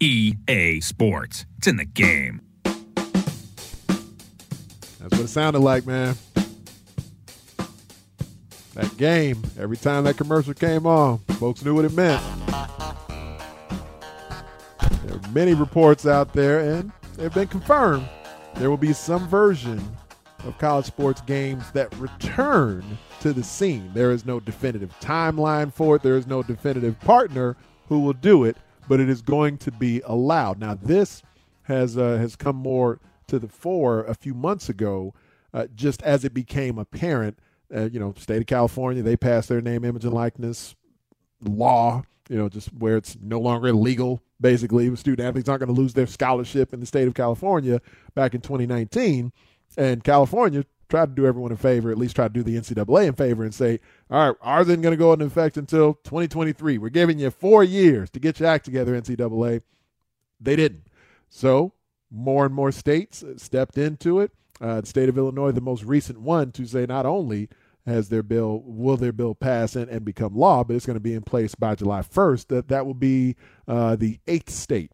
[0.00, 1.46] EA Sports.
[1.58, 2.40] It's in the game.
[2.64, 2.78] That's
[5.00, 6.16] what it sounded like, man.
[8.74, 12.22] That game, every time that commercial came on, folks knew what it meant.
[15.04, 18.06] There are many reports out there, and they've been confirmed.
[18.56, 19.82] There will be some version
[20.44, 22.84] of college sports games that return
[23.20, 23.90] to the scene.
[23.94, 27.56] There is no definitive timeline for it, there is no definitive partner
[27.88, 28.56] who will do it,
[28.88, 30.58] but it is going to be allowed.
[30.58, 31.22] Now, this
[31.64, 35.14] has uh, has come more to the fore a few months ago,
[35.52, 37.38] uh, just as it became apparent.
[37.74, 40.76] Uh, you know, state of California, they passed their name, image, and likeness
[41.42, 42.02] law.
[42.28, 44.22] You know, just where it's no longer illegal.
[44.40, 47.80] Basically, student athletes aren't going to lose their scholarship in the state of California
[48.14, 49.32] back in 2019,
[49.76, 53.08] and California tried to do everyone a favor, at least try to do the NCAA
[53.08, 56.78] in favor and say, all right, ours isn't going to go into effect until 2023.
[56.78, 59.62] We're giving you four years to get your act together, NCAA.
[60.40, 60.86] They didn't.
[61.28, 61.72] So
[62.10, 64.32] more and more states stepped into it.
[64.60, 67.48] Uh, the state of Illinois, the most recent one, to say not only
[67.84, 71.00] has their bill will their bill pass and, and become law, but it's going to
[71.00, 72.48] be in place by July 1st.
[72.48, 73.36] That that will be
[73.68, 74.90] uh, the eighth state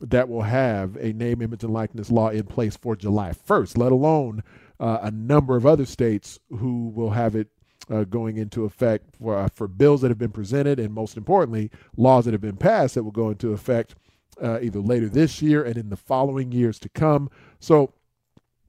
[0.00, 3.76] that will have a name, image, and likeness law in place for July 1st.
[3.76, 4.42] Let alone
[4.80, 7.48] a number of other states who will have it
[7.90, 11.70] uh, going into effect for, uh, for bills that have been presented, and most importantly,
[11.96, 13.94] laws that have been passed that will go into effect
[14.42, 17.30] uh, either later this year and in the following years to come.
[17.58, 17.92] So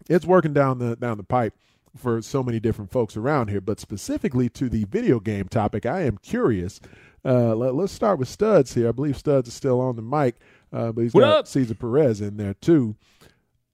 [0.09, 1.53] it's working down the down the pipe
[1.95, 3.61] for so many different folks around here.
[3.61, 6.79] But specifically to the video game topic, I am curious.
[7.23, 8.89] Uh, let, us start with Studs here.
[8.89, 10.35] I believe Studs is still on the mic,
[10.73, 11.47] uh, but he's what got up?
[11.47, 12.95] Cesar Perez in there too.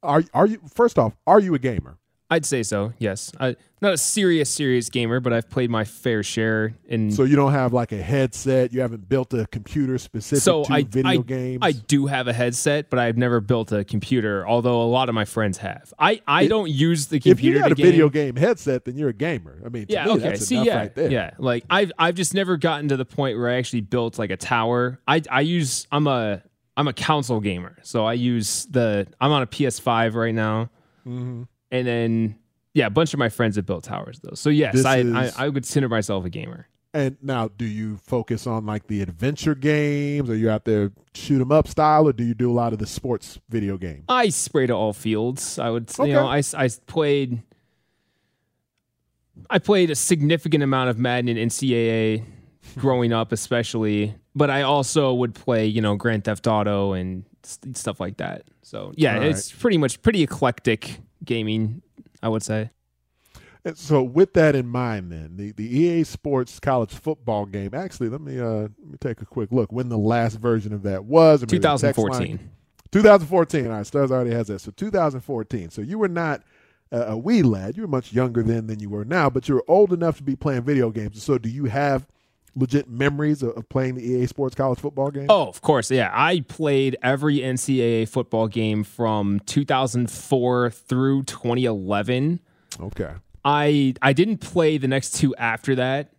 [0.03, 1.15] Are are you first off?
[1.25, 1.97] Are you a gamer?
[2.29, 2.91] I'd say so.
[2.99, 6.73] Yes, I, not a serious, serious gamer, but I've played my fair share.
[6.89, 8.73] In so you don't have like a headset.
[8.73, 11.59] You haven't built a computer specific so to I, video I, games.
[11.61, 14.45] I do have a headset, but I've never built a computer.
[14.45, 15.93] Although a lot of my friends have.
[15.97, 17.39] I, I don't use the computer.
[17.39, 18.33] if you got a video game.
[18.33, 19.61] game headset, then you're a gamer.
[19.65, 20.05] I mean, Yeah.
[20.05, 20.21] me, okay.
[20.23, 21.09] that's See, yeah, right there.
[21.09, 21.31] yeah.
[21.37, 24.37] Like I've I've just never gotten to the point where I actually built like a
[24.37, 24.99] tower.
[25.07, 26.43] I I use I'm a
[26.75, 30.69] I'm a console gamer, so I use the I'm on a PS5 right now,
[31.07, 31.43] Mm-hmm.
[31.71, 32.35] And then
[32.73, 34.35] yeah, a bunch of my friends have built towers though.
[34.35, 36.67] So yes, I, is- I I would consider myself a gamer.
[36.93, 40.29] And now, do you focus on like the adventure games?
[40.29, 42.79] Are you out there shoot 'em up style, or do you do a lot of
[42.79, 44.05] the sports video games?
[44.09, 45.59] I spray to all fields.
[45.59, 46.09] I would, Okay.
[46.09, 47.43] you know, I, I played,
[49.49, 52.23] I played a significant amount of Madden and NCAA
[52.77, 54.15] growing up, especially.
[54.35, 58.43] But I also would play, you know, Grand Theft Auto and st- stuff like that.
[58.63, 61.83] So yeah, it's pretty much pretty eclectic gaming,
[62.23, 62.71] I would say.
[63.63, 67.73] And so, with that in mind, then the, the EA Sports college football game.
[67.73, 70.83] Actually, let me uh let me take a quick look when the last version of
[70.83, 71.41] that was.
[71.41, 72.49] maybe the text line- 2014.
[72.91, 73.65] 2014.
[73.67, 74.59] All right, Stars already has that.
[74.59, 75.69] So 2014.
[75.69, 76.41] So you were not
[76.91, 77.75] a, a wee lad.
[77.75, 80.23] You were much younger then than you were now, but you were old enough to
[80.23, 81.21] be playing video games.
[81.21, 82.07] So do you have
[82.55, 85.27] legit memories of, of playing the EA Sports college football game?
[85.29, 85.91] Oh, of course.
[85.91, 86.09] Yeah.
[86.13, 92.39] I played every NCAA football game from 2004 through 2011.
[92.79, 93.11] Okay.
[93.45, 96.11] I I didn't play the next two after that,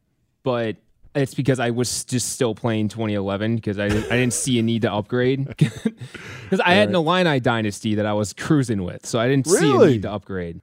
[0.43, 0.77] but
[1.15, 4.63] it's because I was just still playing 2011 because I didn't, I didn't see a
[4.63, 9.19] need to upgrade because I had an Illini dynasty that I was cruising with, so
[9.19, 9.93] I didn't see a Really?
[9.95, 10.61] need to upgrade.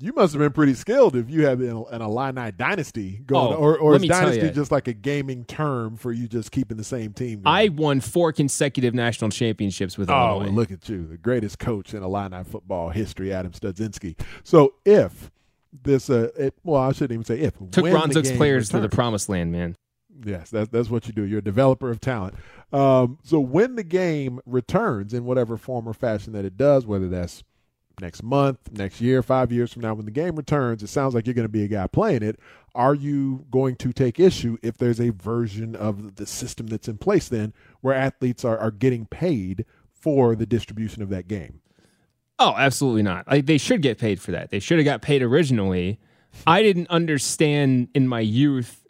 [0.00, 3.58] You must have been pretty skilled if you have an, an Illini dynasty going, Oh,
[3.58, 7.12] or, or is dynasty just like a gaming term for you just keeping the same
[7.12, 7.42] team?
[7.42, 7.54] going?
[7.54, 10.50] I won four consecutive national championships with Oh, Illinois.
[10.50, 14.18] look at you, the greatest coach in Illini football history, Adam Studzinski.
[14.42, 15.30] So if
[15.82, 18.80] this, uh, it, well, I shouldn't even say if Took when Ron the players to
[18.80, 19.76] the promised land, man.
[20.24, 21.22] Yes, that's that's what you do.
[21.22, 22.34] You're a developer of talent.
[22.72, 27.08] Um, so when the game returns in whatever form or fashion that it does, whether
[27.08, 27.42] that's
[28.00, 31.26] next month, next year, five years from now, when the game returns, it sounds like
[31.26, 32.38] you're going to be a guy playing it.
[32.74, 36.98] Are you going to take issue if there's a version of the system that's in
[36.98, 41.60] place then where athletes are, are getting paid for the distribution of that game?
[42.38, 43.28] Oh, absolutely not.
[43.30, 44.50] Like they should get paid for that.
[44.50, 46.00] They should have got paid originally.
[46.46, 48.83] I didn't understand in my youth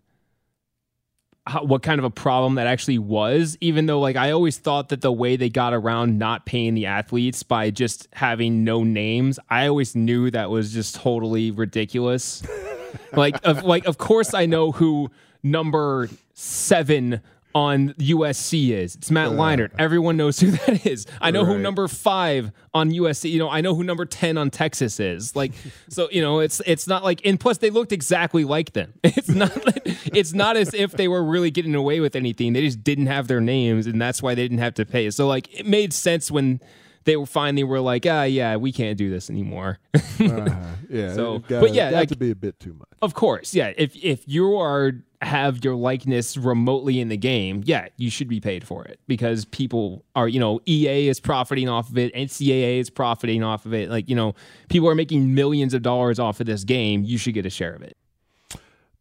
[1.47, 4.89] how, what kind of a problem that actually was, even though like I always thought
[4.89, 9.39] that the way they got around not paying the athletes by just having no names,
[9.51, 12.43] I always knew that was just totally ridiculous.
[13.13, 15.11] like of like of course I know who
[15.43, 17.21] number 7
[17.55, 18.97] on USC is.
[18.97, 19.71] It's Matt Leinart.
[19.79, 21.07] Everyone knows who that is.
[21.21, 23.31] I know who number five on USC.
[23.31, 25.37] You know, I know who number ten on Texas is.
[25.37, 25.53] Like,
[25.89, 27.25] so you know, it's it's not like.
[27.25, 28.93] And plus, they looked exactly like them.
[29.17, 29.53] It's not.
[29.87, 32.53] it's not as if they were really getting away with anything.
[32.53, 35.09] They just didn't have their names, and that's why they didn't have to pay.
[35.11, 36.61] So like, it made sense when
[37.05, 39.79] they were finally were like, ah, yeah, we can't do this anymore.
[39.95, 40.01] Uh,
[40.89, 42.89] yeah, So, got, but yeah, like- to be a bit too much.
[43.03, 43.73] Of course, yeah.
[43.77, 44.93] If if you are
[45.23, 49.45] have your likeness remotely in the game, yeah, you should be paid for it because
[49.47, 53.73] people are, you know, EA is profiting off of it, NCAA is profiting off of
[53.73, 53.89] it.
[53.89, 54.35] Like, you know,
[54.69, 57.05] people are making millions of dollars off of this game.
[57.05, 57.97] You should get a share of it.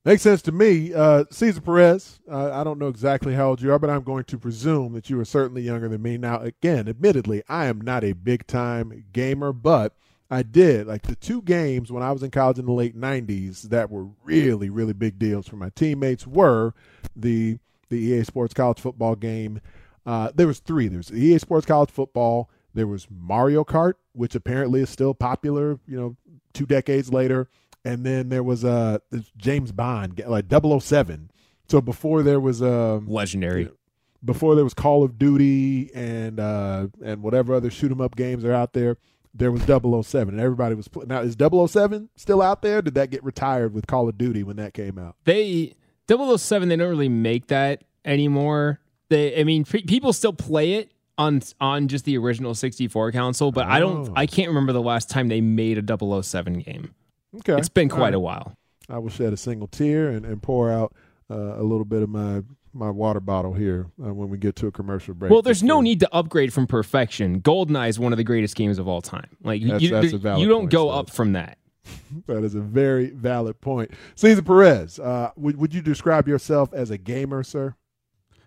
[0.06, 0.94] Makes sense to me.
[0.94, 4.26] Uh, Cesar Perez, uh, I don't know exactly how old you are, but I'm going
[4.26, 6.18] to presume that you are certainly younger than me.
[6.18, 9.96] Now, again, admittedly, I am not a big time gamer, but
[10.30, 10.88] I did.
[10.88, 14.08] Like the two games when I was in college in the late 90s that were
[14.26, 16.74] really, really big deals for my teammates were
[17.16, 17.60] the
[17.90, 19.62] the EA Sports College Football game.
[20.06, 20.88] Uh, there was three.
[20.88, 22.50] There's EA Sports College Football.
[22.74, 26.16] There was Mario Kart, which apparently is still popular, you know,
[26.54, 27.48] two decades later.
[27.86, 29.00] And then there was uh,
[29.38, 31.32] James Bond, like 007.
[31.68, 33.70] So before there was um, Legendary.
[34.24, 38.46] before there was Call of Duty and uh, and whatever other shoot 'em up games
[38.46, 38.98] are out there,
[39.34, 42.82] there was 007, and everybody was pl- now is 007 still out there?
[42.82, 45.16] Did that get retired with Call of Duty when that came out?
[45.26, 45.74] They
[46.08, 48.80] 007, they don't really make that anymore.
[49.10, 53.52] They, I mean, pe- people still play it on on just the original 64 console,
[53.52, 54.14] but I don't, Oh.
[54.16, 56.94] I can't remember the last time they made a 007 game.
[57.38, 58.14] Okay, It's been quite right.
[58.14, 58.56] a while.
[58.90, 60.94] I will shed a single tear and, and pour out
[61.32, 62.44] uh, a little bit of my
[62.76, 65.32] my water bottle here uh, when we get to a commercial break.
[65.32, 67.40] Well, there's no need to upgrade from perfection.
[67.40, 69.30] GoldenEye is one of the greatest games of all time.
[69.44, 70.98] Like you- That's- you, that's you don't point, go Steph.
[71.00, 71.58] up from that.
[72.28, 73.92] That is a very valid point.
[74.16, 77.76] Cesar Perez, uh, would would you describe yourself as a gamer, sir?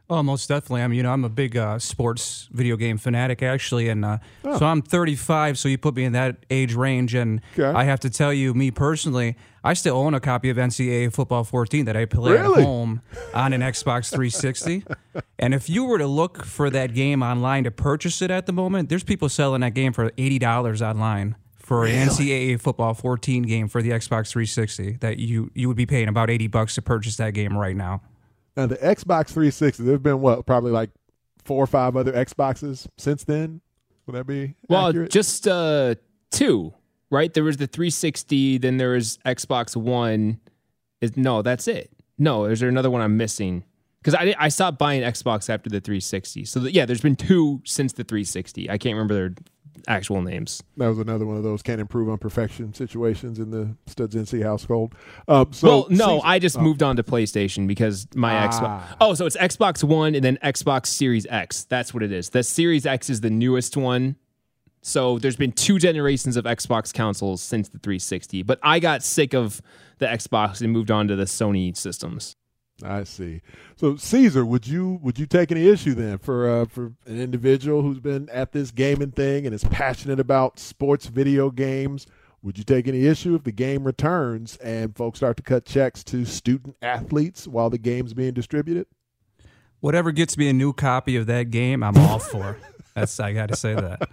[0.08, 0.82] Oh, most definitely.
[0.82, 4.18] I mean, you know, I'm a big uh, sports video game fanatic, actually, and uh,
[4.44, 4.56] Oh.
[4.58, 5.58] so I'm 35.
[5.58, 7.64] So you put me in that age range, and Okay.
[7.76, 11.42] I have to tell you, me personally, I still own a copy of NCAA Football
[11.42, 12.60] 14 that I play Really?
[12.60, 13.02] at home
[13.34, 14.84] on an Xbox 360.
[15.40, 18.52] and if you were to look for that game online to purchase it at the
[18.52, 23.66] moment, there's people selling that game for $80 online for an NCAA Football 14 game
[23.66, 27.16] for the Xbox 360 that you you would be paying about 80 bucks to purchase
[27.16, 28.02] that game right now.
[28.56, 30.90] Now the Xbox 360, there've been what probably like
[31.44, 33.60] four or five other Xboxes since then.
[34.06, 35.10] Would that be Well, accurate?
[35.10, 35.96] just uh,
[36.30, 36.72] two,
[37.10, 37.32] right?
[37.32, 40.40] There was the 360, then there was Xbox One.
[41.00, 41.90] Is no, that's it.
[42.18, 43.64] No, is there another one I'm missing?
[44.00, 46.44] Because I I stopped buying Xbox after the 360.
[46.46, 48.70] So the, yeah, there's been two since the 360.
[48.70, 49.34] I can't remember their
[49.88, 50.62] actual names.
[50.76, 54.94] that was another one of those can't improve on perfection situations in the Studzinski household.
[55.28, 58.48] Um, so well, no, Cesar- I just moved on to PlayStation because my Ah.
[58.48, 58.96] Xbox.
[59.00, 61.64] Oh, so it's Xbox One and then Xbox Series X.
[61.64, 62.30] That's what it is.
[62.30, 64.16] The Series X is the newest one.
[64.82, 69.34] So there's been two generations of Xbox consoles since the 360, but I got sick
[69.34, 69.60] of
[69.98, 72.36] the Xbox and moved on to the Sony systems.
[72.82, 73.40] I see.
[73.76, 77.82] So Cesar, would you would you take any issue then for uh, for an individual
[77.82, 82.06] who's been at this gaming thing and is passionate about sports video games?
[82.42, 86.04] Would you take any issue if the game returns and folks start to cut checks
[86.04, 88.86] to student athletes while the game's being distributed?
[89.80, 92.58] Whatever gets me a new copy of that game, I'm all for.
[92.94, 94.08] That's I got to say that.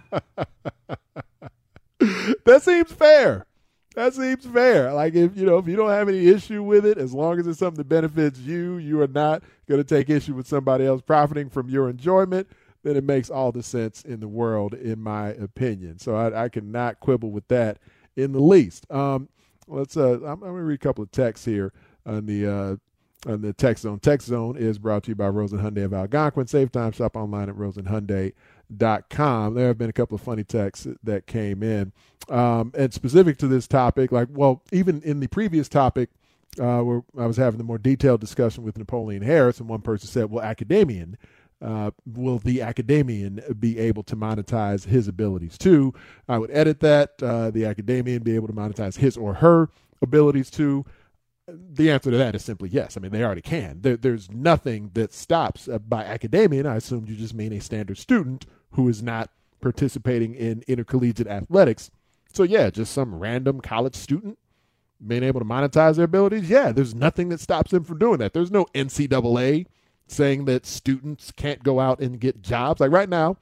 [2.44, 3.46] that seems fair.
[3.94, 4.92] That seems fair.
[4.92, 7.46] Like if you know if you don't have any issue with it, as long as
[7.46, 11.00] it's something that benefits you, you are not going to take issue with somebody else
[11.00, 12.48] profiting from your enjoyment.
[12.82, 15.98] Then it makes all the sense in the world, in my opinion.
[15.98, 17.78] So I, I cannot quibble with that
[18.16, 18.90] in the least.
[18.90, 19.28] Um,
[19.68, 19.96] let's.
[19.96, 21.72] Uh, I'm, I'm going to read a couple of texts here
[22.04, 22.52] on the.
[22.52, 22.76] Uh,
[23.26, 23.98] on the text zone.
[24.00, 26.46] Text zone is brought to you by Rosen Hyundai of Algonquin.
[26.46, 28.32] Save time, shop online at rosenhyundai.com.
[28.70, 31.92] There have been a couple of funny texts that came in.
[32.28, 36.08] Um, and specific to this topic, like, well, even in the previous topic
[36.60, 40.08] uh, where I was having the more detailed discussion with Napoleon Harris, and one person
[40.08, 41.16] said, "Well, academian."
[41.62, 45.94] Uh, will the academian be able to monetize his abilities too?
[46.28, 47.22] I would edit that.
[47.22, 49.70] Uh, the academian be able to monetize his or her
[50.02, 50.84] abilities too.
[51.46, 52.96] The answer to that is simply yes.
[52.96, 53.82] I mean, they already can.
[53.82, 56.66] There, there's nothing that stops uh, by academian.
[56.66, 61.90] I assume you just mean a standard student who is not participating in intercollegiate athletics.
[62.32, 64.38] So, yeah, just some random college student
[65.06, 66.48] being able to monetize their abilities.
[66.48, 68.32] Yeah, there's nothing that stops them from doing that.
[68.32, 69.66] There's no NCAA
[70.06, 72.80] saying that students can't go out and get jobs.
[72.80, 73.36] Like right now,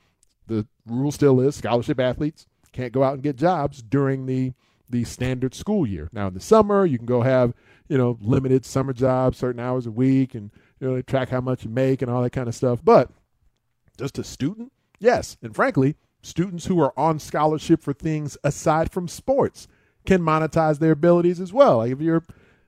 [0.49, 4.53] the rule still is scholarship athletes can't go out and get jobs during the
[4.91, 6.11] the standard school year.
[6.13, 7.55] Now in the summer, you can go have
[7.93, 11.43] you know limited summer jobs, certain hours a week, and you know they track how
[11.43, 12.81] much you make and all that kind of stuff.
[12.83, 13.11] But
[13.99, 19.09] just a student, yes, and frankly, students who are on scholarship for things aside from
[19.09, 19.69] sports
[20.07, 21.79] can monetize their abilities as well.
[21.79, 22.25] Like if you're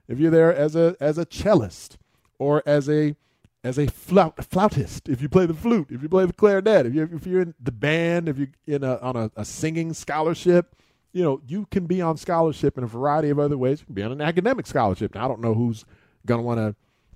[0.09, 1.97] if you're there as a as a cellist
[2.38, 3.16] or as a
[3.64, 6.93] as a flout, flautist, if you play the flute, if you play the clarinet, if
[6.93, 10.76] you're, if you're in the band, if you're in a, on a, a singing scholarship,
[11.14, 13.80] you know, you can be on scholarship in a variety of other ways.
[13.80, 15.14] You can be on an academic scholarship.
[15.14, 15.85] Now, I don't know who's
[16.26, 16.75] going to want to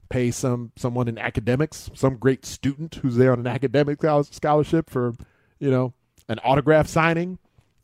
[0.08, 3.98] pay some someone in academics, some great student who's there on an academic
[4.30, 5.14] scholarship for,
[5.58, 5.92] you know,
[6.28, 7.38] an autograph signing.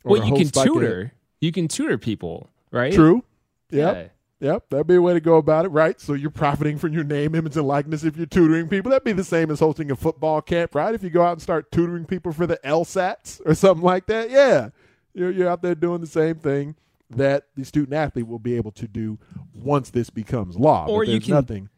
[0.05, 1.13] Well, you can tutor.
[1.41, 2.93] you can tutor people, right?
[2.93, 3.25] True.
[3.71, 3.97] Yep.
[3.97, 4.09] Yeah.
[4.41, 5.99] Yep, that'd be a way to go about it, right?
[5.99, 8.91] So you're profiting from your name, image, and likeness if you're tutoring people.
[8.91, 10.95] That'd be the same as hosting a football camp, right?
[10.95, 14.29] If you go out and start tutoring people for the LSATs or something like that,
[14.29, 14.69] yeah,
[15.15, 16.75] you're, you're out there doing the same thing
[17.11, 19.19] that the student athlete will be able to do
[19.55, 20.87] once this becomes law.
[20.89, 21.69] Or you can nothing.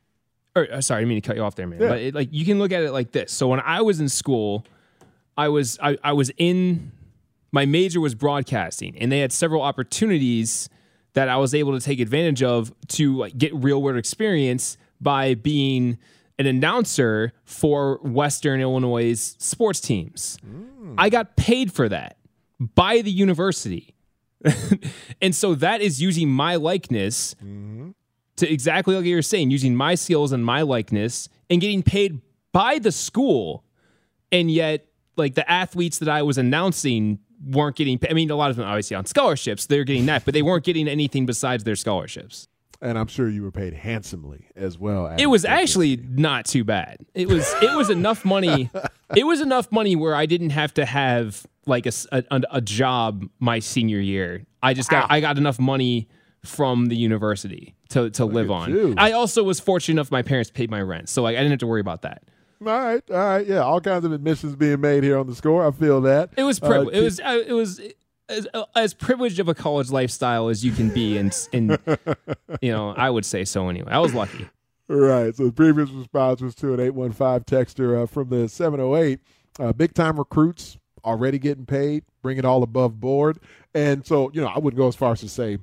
[0.55, 1.81] Or, uh, sorry, I mean to cut you off there, man.
[1.81, 1.89] Yeah.
[1.89, 3.33] But it, like you can look at it like this.
[3.33, 4.65] So when I was in school,
[5.37, 6.93] I was I, I was in
[7.53, 10.69] my major was broadcasting, and they had several opportunities
[11.13, 15.35] that I was able to take advantage of to like, get real world experience by
[15.35, 15.99] being
[16.39, 20.39] an announcer for Western Illinois sports teams.
[20.47, 20.95] Mm.
[20.99, 22.19] I got paid for that
[22.59, 23.95] by the university.
[25.23, 27.91] and so that is using my likeness mm-hmm.
[28.37, 32.21] to exactly like you're saying, using my skills and my likeness and getting paid
[32.53, 33.65] by the school.
[34.33, 34.87] And yet,
[35.17, 37.99] like the athletes that I was announcing weren't getting.
[38.09, 39.67] I mean, a lot of them obviously on scholarships.
[39.67, 42.49] They're getting that, but they weren't getting anything besides their scholarships.
[42.87, 45.13] And I'm sure you were paid handsomely as well.
[45.19, 46.99] It was actually not too bad.
[47.15, 48.71] It was it was enough money.
[49.17, 53.25] it was enough money where I didn't have to have like a, a, a job
[53.41, 54.47] my senior year.
[54.63, 56.09] I just got I got enough money
[56.45, 58.71] from the university to to Look live on.
[58.71, 58.95] You.
[58.97, 61.61] I also was fortunate enough my parents paid my rent, so like I didn't have
[61.61, 62.23] to worry about that.
[62.61, 65.67] All right, all right, yeah, all kinds of admissions being made here on the score.
[65.67, 67.81] I feel that it was pri- uh, it was uh, it was
[68.29, 71.79] as, as privileged of a college lifestyle as you can be, and and
[72.61, 73.91] you know I would say so anyway.
[73.93, 74.49] I was lucky.
[74.89, 75.35] Right.
[75.35, 79.19] So the previous response was to an eight one five texter uh, from the 708.
[79.59, 83.39] Uh, big time recruits already getting paid, bring it all above board,
[83.75, 85.59] and so you know I wouldn't go as far as to say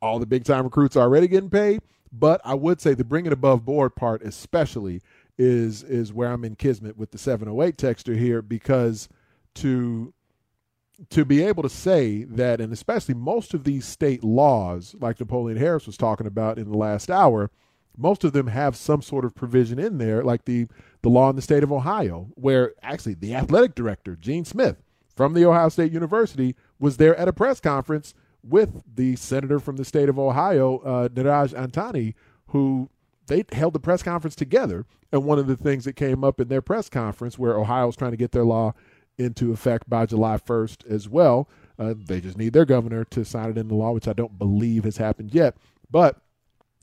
[0.00, 1.80] all the big time recruits are already getting paid,
[2.12, 5.00] but I would say the bring it above board part especially
[5.38, 9.08] is is where I'm in kismet with the 708 texture here because
[9.56, 10.12] to
[11.10, 15.58] to be able to say that and especially most of these state laws like Napoleon
[15.58, 17.50] Harris was talking about in the last hour
[17.96, 20.66] most of them have some sort of provision in there like the
[21.02, 24.82] the law in the state of Ohio where actually the athletic director Gene Smith
[25.14, 29.76] from the Ohio State University was there at a press conference with the senator from
[29.76, 32.14] the state of Ohio uh, Niraj Antani
[32.48, 32.88] who
[33.26, 34.86] they held the press conference together.
[35.12, 37.96] And one of the things that came up in their press conference, where Ohio is
[37.96, 38.74] trying to get their law
[39.18, 43.50] into effect by July 1st as well, uh, they just need their governor to sign
[43.50, 45.56] it into law, which I don't believe has happened yet.
[45.90, 46.20] But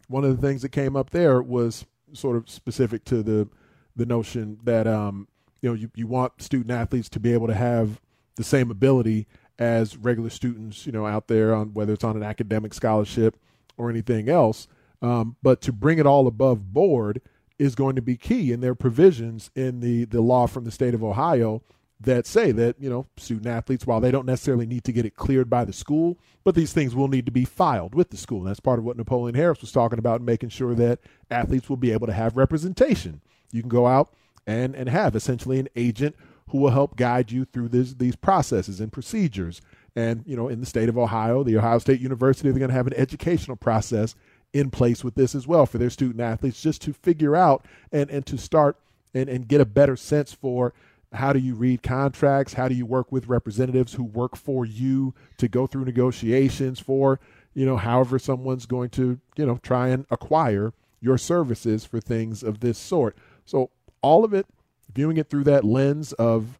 [0.07, 3.49] one of the things that came up there was sort of specific to the
[3.95, 5.27] the notion that um,
[5.61, 8.01] you know you, you want student athletes to be able to have
[8.35, 9.27] the same ability
[9.59, 13.37] as regular students, you know, out there on whether it's on an academic scholarship
[13.77, 14.67] or anything else.
[15.01, 17.21] Um, but to bring it all above board
[17.59, 20.93] is going to be key in their provisions in the, the law from the state
[20.93, 21.61] of Ohio
[22.03, 25.15] that say that, you know, student athletes, while they don't necessarily need to get it
[25.15, 28.39] cleared by the school, but these things will need to be filed with the school.
[28.39, 30.99] And that's part of what Napoleon Harris was talking about, making sure that
[31.31, 33.21] athletes will be able to have representation.
[33.51, 34.13] You can go out
[34.45, 36.15] and, and have essentially an agent
[36.49, 39.61] who will help guide you through this, these processes and procedures.
[39.95, 42.75] And, you know, in the state of Ohio, the Ohio State University, they're going to
[42.75, 44.15] have an educational process
[44.51, 48.09] in place with this as well for their student athletes just to figure out and,
[48.09, 48.77] and to start
[49.13, 50.73] and, and get a better sense for
[51.13, 55.13] how do you read contracts how do you work with representatives who work for you
[55.37, 57.19] to go through negotiations for
[57.53, 62.43] you know, however someone's going to, you know, try and acquire your services for things
[62.43, 63.15] of this sort.
[63.45, 63.69] So
[64.01, 64.47] all of it,
[64.93, 66.59] viewing it through that lens of,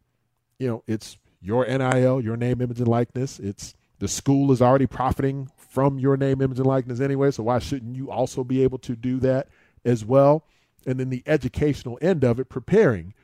[0.58, 3.38] you know, it's your NIL, your name, image, and likeness.
[3.38, 7.30] It's the school is already profiting from your name, image, and likeness anyway.
[7.30, 9.48] So why shouldn't you also be able to do that
[9.84, 10.44] as well?
[10.86, 13.14] And then the educational end of it, preparing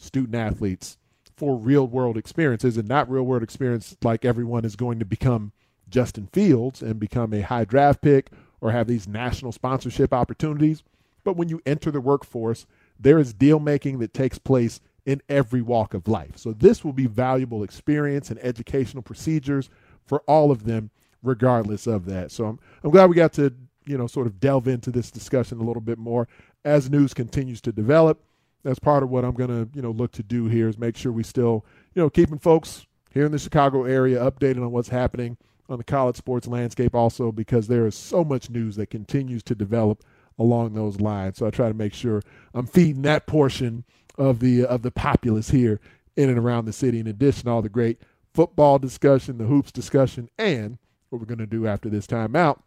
[0.00, 0.96] student athletes
[1.36, 5.52] for real world experiences and not real world experience like everyone is going to become
[5.88, 8.30] Justin Fields and become a high draft pick
[8.60, 10.82] or have these national sponsorship opportunities.
[11.24, 12.66] But when you enter the workforce,
[12.98, 16.36] there is deal making that takes place in every walk of life.
[16.36, 19.70] So this will be valuable experience and educational procedures
[20.06, 20.90] for all of them,
[21.22, 22.30] regardless of that.
[22.30, 23.52] So I'm, I'm glad we got to,
[23.86, 26.28] you know, sort of delve into this discussion a little bit more
[26.64, 28.22] as news continues to develop.
[28.62, 30.96] That's part of what I'm going to, you know, look to do here is make
[30.96, 31.64] sure we still,
[31.94, 35.36] you know, keeping folks here in the Chicago area updated on what's happening
[35.68, 39.54] on the college sports landscape also because there is so much news that continues to
[39.54, 40.04] develop
[40.38, 41.38] along those lines.
[41.38, 42.22] So I try to make sure
[42.54, 43.84] I'm feeding that portion
[44.18, 45.80] of the of the populace here
[46.16, 46.98] in and around the city.
[46.98, 48.00] In addition to all the great
[48.34, 52.60] football discussion, the hoops discussion, and what we're going to do after this timeout,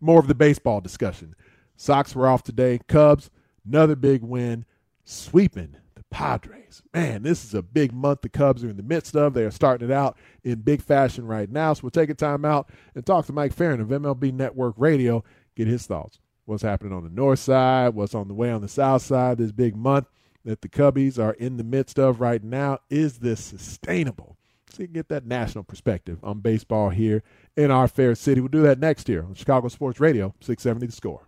[0.00, 1.34] more of the baseball discussion.
[1.76, 2.80] Sox were off today.
[2.88, 3.30] Cubs,
[3.66, 4.64] another big win,
[5.08, 6.82] sweeping the Padres.
[6.92, 9.34] Man, this is a big month the Cubs are in the midst of.
[9.34, 11.72] They are starting it out in big fashion right now.
[11.72, 15.24] So we'll take a time out and talk to Mike Ferrin of MLB Network Radio,
[15.56, 16.18] get his thoughts.
[16.44, 19.52] What's happening on the north side, what's on the way on the south side this
[19.52, 20.06] big month
[20.44, 22.78] that the Cubbies are in the midst of right now.
[22.88, 24.36] Is this sustainable?
[24.70, 27.22] So you can get that national perspective on baseball here
[27.56, 28.40] in our fair city.
[28.40, 31.27] We'll do that next year on Chicago Sports Radio, 670 The Score.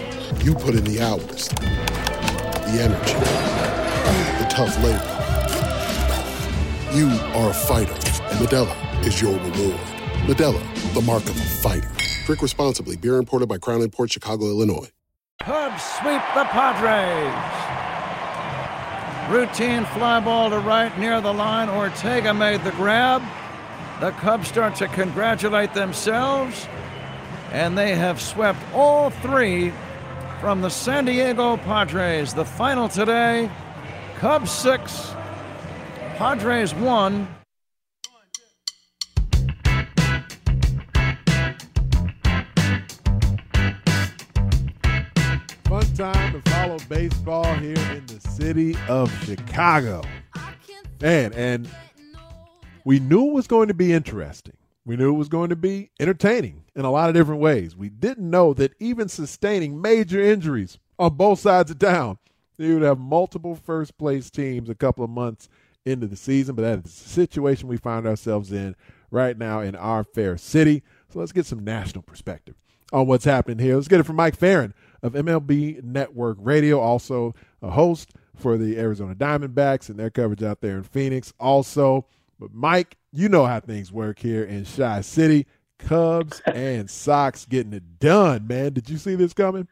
[0.43, 3.13] You put in the hours, the energy,
[4.39, 4.97] the tough labor.
[6.97, 9.79] You are a fighter, and Modelo is your reward.
[10.25, 11.91] Modelo, the mark of a fighter.
[12.25, 12.97] Drink responsibly.
[12.97, 14.89] Beer imported by Crown Port Chicago, Illinois.
[15.43, 17.35] Cubs sweep the Padres.
[19.31, 21.69] Routine fly ball to right near the line.
[21.69, 23.21] Ortega made the grab.
[23.99, 26.67] The Cubs start to congratulate themselves,
[27.51, 29.71] and they have swept all three
[30.41, 32.33] from the San Diego Padres.
[32.33, 33.47] The final today
[34.17, 35.13] Cubs 6,
[36.17, 37.27] Padres 1.
[45.65, 50.01] Fun time to follow baseball here in the city of Chicago.
[50.99, 51.69] Man, and
[52.83, 54.55] we knew it was going to be interesting.
[54.85, 57.75] We knew it was going to be entertaining in a lot of different ways.
[57.75, 62.17] We didn't know that even sustaining major injuries on both sides of town,
[62.57, 65.49] you would have multiple first place teams a couple of months
[65.85, 66.55] into the season.
[66.55, 68.75] But that is the situation we find ourselves in
[69.11, 70.83] right now in our fair city.
[71.09, 72.55] So let's get some national perspective
[72.91, 73.75] on what's happening here.
[73.75, 78.77] Let's get it from Mike Ferrin of MLB Network Radio, also a host for the
[78.77, 81.33] Arizona Diamondbacks and their coverage out there in Phoenix.
[81.39, 82.05] Also,
[82.39, 85.47] but Mike, you know how things work here in Chi City.
[85.79, 88.73] Cubs and Sox getting it done, man.
[88.73, 89.67] Did you see this coming?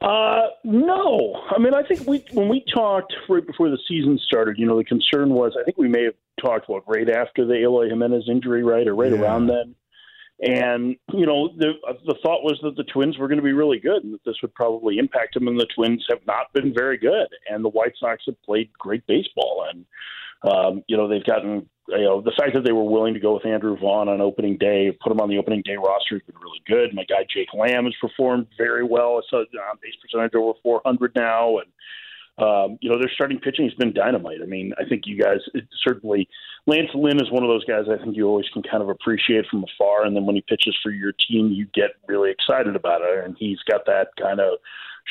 [0.00, 1.40] Uh, no.
[1.54, 4.76] I mean, I think we when we talked right before the season started, you know,
[4.76, 8.24] the concern was I think we may have talked about right after the Eloy Jimenez
[8.28, 9.20] injury, right, or right yeah.
[9.20, 9.74] around then.
[10.40, 11.74] And you know, the
[12.04, 14.42] the thought was that the Twins were going to be really good, and that this
[14.42, 15.46] would probably impact them.
[15.46, 19.06] And the Twins have not been very good, and the White Sox have played great
[19.06, 19.86] baseball, and
[20.42, 23.34] um, you know they've gotten you know the fact that they were willing to go
[23.34, 26.36] with Andrew Vaughn on opening day, put him on the opening day roster has been
[26.40, 26.94] really good.
[26.94, 29.18] My guy Jake Lamb has performed very well.
[29.18, 31.68] It's a uh, base percentage over 400 now, and
[32.38, 34.38] um, you know, their starting pitching has been dynamite.
[34.42, 35.40] I mean, I think you guys
[35.86, 36.28] certainly
[36.66, 39.46] Lance Lynn is one of those guys I think you always can kind of appreciate
[39.50, 43.02] from afar, and then when he pitches for your team, you get really excited about
[43.02, 44.58] it, and he's got that kind of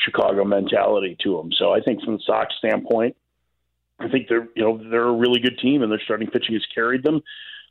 [0.04, 1.52] Chicago mentality to him.
[1.56, 3.16] So I think from the Sox standpoint,
[4.02, 6.66] I think they're you know they're a really good team, and their starting pitching has
[6.74, 7.22] carried them.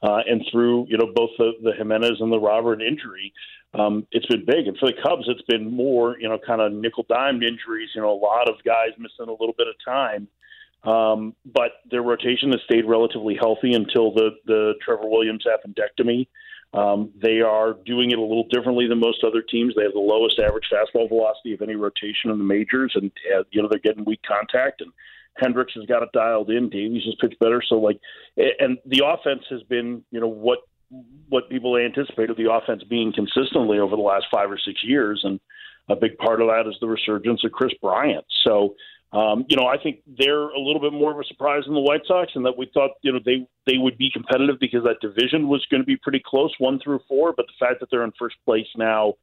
[0.03, 3.33] uh, and through you know both the, the Jimenez and the Robert injury,
[3.73, 4.67] um, it's been big.
[4.67, 7.89] And for the Cubs, it's been more you know kind of nickel dime injuries.
[7.93, 10.27] You know, a lot of guys missing a little bit of time.
[10.83, 16.27] Um, but their rotation has stayed relatively healthy until the the Trevor Williams appendectomy.
[16.73, 19.75] Um, they are doing it a little differently than most other teams.
[19.75, 23.43] They have the lowest average fastball velocity of any rotation in the majors, and uh,
[23.51, 24.81] you know they're getting weak contact.
[24.81, 24.91] And
[25.37, 26.69] Hendricks has got it dialed in.
[26.69, 27.61] Davies has pitched better.
[27.67, 27.99] So like,
[28.37, 30.59] and the offense has been you know what
[31.29, 35.39] what people anticipated the offense being consistently over the last five or six years, and
[35.89, 38.25] a big part of that is the resurgence of Kris Bryant.
[38.45, 38.75] So
[39.13, 41.81] um, you know, I think they're a little bit more of a surprise than the
[41.81, 45.01] White Sox, and that we thought you know they they would be competitive because that
[45.01, 47.33] division was going to be pretty close, one through four.
[47.35, 49.15] But the fact that they're in first place now,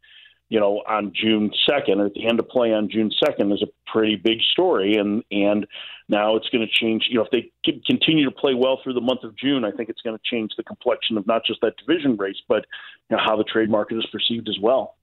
[0.49, 3.63] you know, on June second or at the end of play on June second is
[3.63, 5.67] a pretty big story, and and
[6.09, 7.07] now it's going to change.
[7.11, 7.51] You know, if they
[7.87, 10.53] continue to play well through the month of June, I think it's going to change
[10.57, 12.65] the complexion of not just that division race, but
[13.11, 14.95] you know, how the trade market is perceived as well.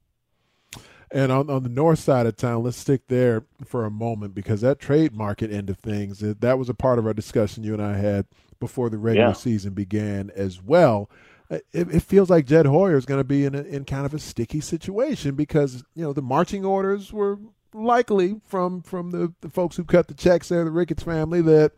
[1.12, 4.62] And on, on the north side of town, let's stick there for a moment because
[4.62, 7.82] that trade market end of things, that was a part of our discussion you and
[7.82, 8.26] I had
[8.60, 9.34] before the regular yeah.
[9.34, 11.10] season began as well.
[11.50, 14.06] Uh, it, it, feels like Jed Hoyer is going to be in, a, in kind
[14.06, 17.38] of a sticky situation because, you know, the marching orders were
[17.74, 21.74] likely from from the, the folks who cut the checks there, the Ricketts family, that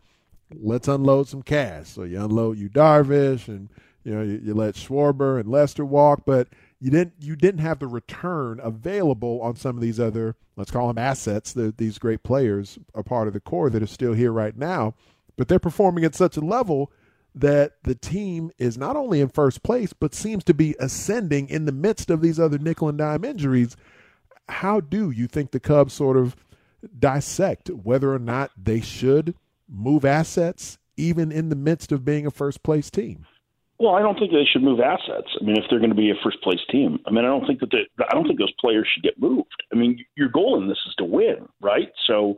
[0.54, 1.88] let's unload some cash.
[1.88, 3.68] So you unload you Darvish and,
[4.04, 6.48] you know, you, you let Schwarber and Lester walk, but–
[6.80, 10.88] you didn't you didn't have the return available on some of these other let's call
[10.88, 14.32] them assets that these great players are part of the core that are still here
[14.32, 14.94] right now
[15.36, 16.90] but they're performing at such a level
[17.34, 21.64] that the team is not only in first place but seems to be ascending in
[21.64, 23.76] the midst of these other nickel and dime injuries
[24.48, 26.36] how do you think the cubs sort of
[26.98, 29.34] dissect whether or not they should
[29.68, 33.26] move assets even in the midst of being a first place team
[33.78, 35.28] well, I don't think they should move assets.
[35.40, 37.46] I mean, if they're going to be a first place team, I mean, I don't
[37.46, 39.62] think that they, I don't think those players should get moved.
[39.72, 41.92] I mean, your goal in this is to win, right?
[42.08, 42.36] So,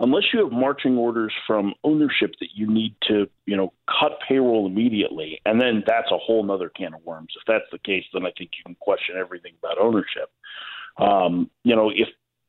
[0.00, 4.66] unless you have marching orders from ownership that you need to, you know, cut payroll
[4.66, 7.32] immediately, and then that's a whole other can of worms.
[7.36, 10.30] If that's the case, then I think you can question everything about ownership.
[10.98, 12.08] Um, you know, if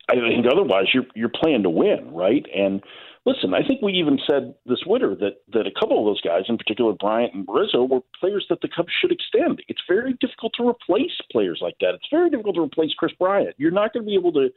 [0.09, 2.45] I think otherwise, you're you're playing to win, right?
[2.55, 2.81] And
[3.25, 6.43] listen, I think we even said this winter that that a couple of those guys,
[6.49, 9.61] in particular Bryant and Rizzo, were players that the Cubs should extend.
[9.67, 11.95] It's very difficult to replace players like that.
[11.95, 13.55] It's very difficult to replace Kris Bryant.
[13.57, 14.49] You're not going to be able to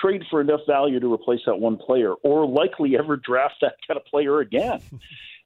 [0.00, 3.98] trade for enough value to replace that one player, or likely ever draft that kind
[3.98, 4.80] of player again.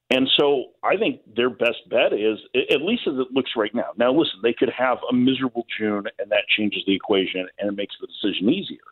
[0.09, 2.37] And so I think their best bet is,
[2.69, 3.93] at least as it looks right now.
[3.97, 7.75] Now, listen, they could have a miserable June, and that changes the equation and it
[7.75, 8.83] makes the decision easier.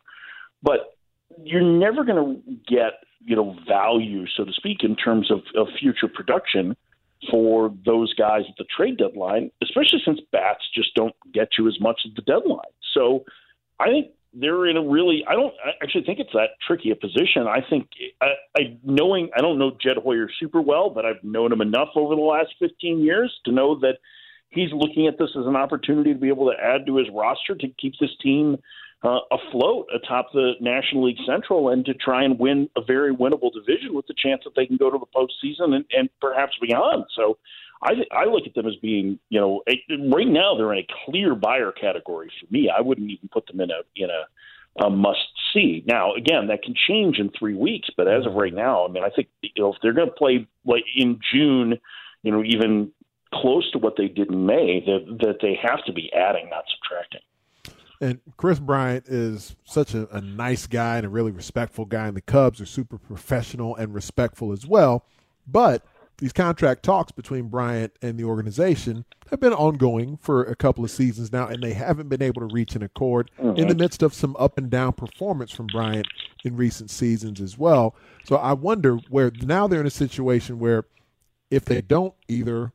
[0.63, 0.95] But
[1.43, 5.67] you're never going to get you know value, so to speak, in terms of, of
[5.79, 6.75] future production
[7.29, 11.79] for those guys at the trade deadline, especially since bats just don't get you as
[11.79, 12.59] much at the deadline.
[12.95, 13.25] So
[13.79, 16.96] I think they're in a really I don't I actually think it's that tricky a
[16.96, 17.48] position.
[17.48, 17.89] I think
[18.22, 21.89] I, I knowing I don't know Jed Hoyer super well, but I've known him enough
[21.96, 23.98] over the last 15 years to know that
[24.50, 27.56] he's looking at this as an opportunity to be able to add to his roster
[27.56, 28.58] to keep this team
[29.04, 33.52] uh, afloat atop the National League Central and to try and win a very winnable
[33.52, 37.06] division with the chance that they can go to the postseason and, and perhaps beyond.
[37.15, 37.38] So
[37.84, 39.74] I, I look at them as being, you know, a,
[40.10, 42.70] right now they're in a clear buyer category for me.
[42.76, 45.20] I wouldn't even put them in a in a, a must
[45.54, 45.84] see.
[45.88, 49.04] Now, again, that can change in three weeks, but as of right now, I mean,
[49.04, 51.80] I think you know if they're going to play like in June,
[52.22, 52.91] you know, even
[53.34, 56.65] close to what they did in May, that that they have to be adding, not
[56.76, 57.22] subtracting.
[58.00, 62.17] And Kris Bryant is such a, a, nice guy and a really respectful guy, and
[62.17, 65.06] the Cubs are super professional and respectful as well.
[65.46, 65.86] But
[66.21, 70.91] these contract talks between Bryant and the organization have been ongoing for a couple of
[70.91, 73.57] seasons now, and they haven't been able to reach an accord mm-hmm.
[73.57, 76.05] in the midst of some up and down performance from Bryant
[76.43, 77.95] in recent seasons as well.
[78.23, 80.86] So I wonder where now they're in a situation where
[81.49, 82.71] if they don't either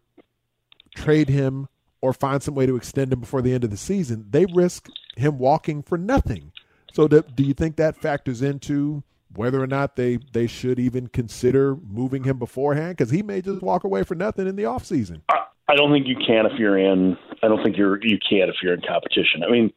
[0.96, 1.68] trade him
[2.00, 4.88] or find some way to extend him before the end of the season, they risk
[5.16, 6.50] him walking for nothing.
[6.92, 9.04] So, do, do you think that factors into
[9.37, 12.96] whether or not they, they should even consider moving him beforehand?
[12.96, 15.20] Because he may just walk away for nothing in the offseason.
[15.29, 17.16] I, I don't think you can if you're in.
[17.42, 19.42] I don't think you're you can if you're in competition.
[19.46, 19.72] I mean,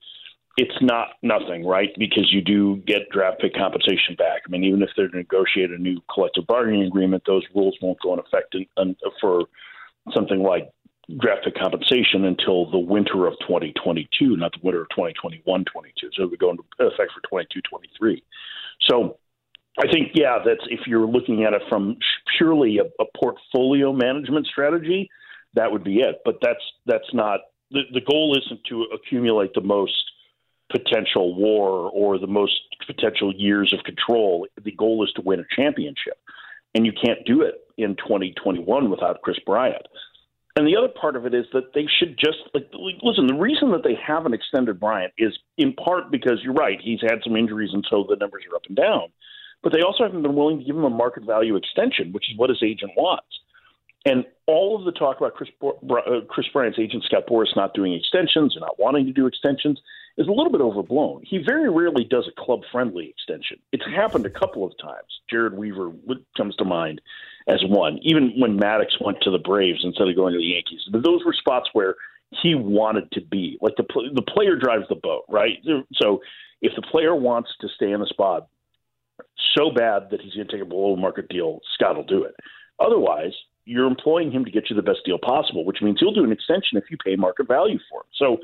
[0.57, 1.89] it's not nothing, right?
[1.97, 4.41] Because you do get draft pick compensation back.
[4.45, 8.13] I mean, even if they're negotiate a new collective bargaining agreement, those rules won't go
[8.13, 9.45] in effect in, in, for
[10.13, 10.69] something like
[11.17, 16.09] draft pick compensation until the winter of 2022, not the winter of 2021 22.
[16.13, 18.23] So it would go into effect for 22 23.
[18.89, 19.17] So
[19.77, 21.97] I think, yeah, that's if you're looking at it from
[22.37, 25.09] purely a, a portfolio management strategy,
[25.53, 26.21] that would be it.
[26.25, 29.93] But that's that's not the the goal isn't to accumulate the most
[30.71, 34.47] potential WAR or the most potential years of control.
[34.63, 36.17] The goal is to win a championship,
[36.75, 39.87] and you can't do it in 2021 without Kris Bryant.
[40.55, 43.27] And the other part of it is that they should just like listen.
[43.27, 46.79] The reason that they haven't extended Bryant is in part because you're right.
[46.81, 49.09] He's had some injuries, and so the numbers are up and down.
[49.61, 52.37] But they also haven't been willing to give him a market value extension, which is
[52.37, 53.27] what his agent wants.
[54.05, 57.93] And all of the talk about Kris, uh, Kris Bryant's agent Scott Boras not doing
[57.93, 59.79] extensions and not wanting to do extensions
[60.17, 61.21] is a little bit overblown.
[61.25, 63.57] He very rarely does a club friendly extension.
[63.71, 65.07] It's happened a couple of times.
[65.31, 65.91] Jered Weaver
[66.37, 67.01] comes to mind
[67.47, 70.81] as one, even when Maddux went to the Braves instead of going to the Yankees.
[70.91, 71.95] But those were spots where
[72.41, 73.57] he wanted to be.
[73.61, 75.57] Like the the player drives the boat, right?
[75.95, 76.21] So
[76.61, 78.47] if the player wants to stay in a spot
[79.57, 82.35] so bad that he's going to take a below market deal, Scott will do it.
[82.79, 83.33] Otherwise,
[83.65, 86.31] you're employing him to get you the best deal possible, which means he'll do an
[86.31, 88.07] extension if you pay market value for him.
[88.17, 88.37] So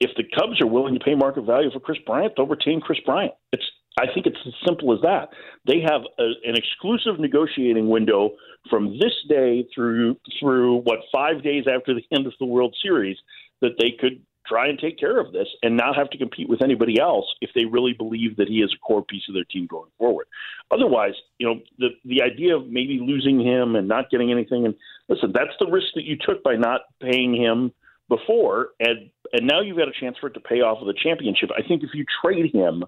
[0.00, 2.98] if the Cubs are willing to pay market value for Kris Bryant, they'll retain Kris
[3.04, 3.34] Bryant.
[3.52, 3.64] It's
[3.98, 5.28] I think it's as simple as that.
[5.66, 8.30] They have a, an exclusive negotiating window
[8.70, 13.18] from this day through through what five days after the end of the World Series
[13.60, 16.62] that they could try and take care of this and not have to compete with
[16.62, 19.66] anybody else if they really believe that he is a core piece of their team
[19.66, 20.26] going forward.
[20.70, 24.74] Otherwise, you know, the the idea of maybe losing him and not getting anything and
[25.08, 27.72] listen, that's the risk that you took by not paying him
[28.08, 30.98] before and and now you've got a chance for it to pay off with a
[31.02, 31.48] championship.
[31.56, 32.84] I think if you trade him,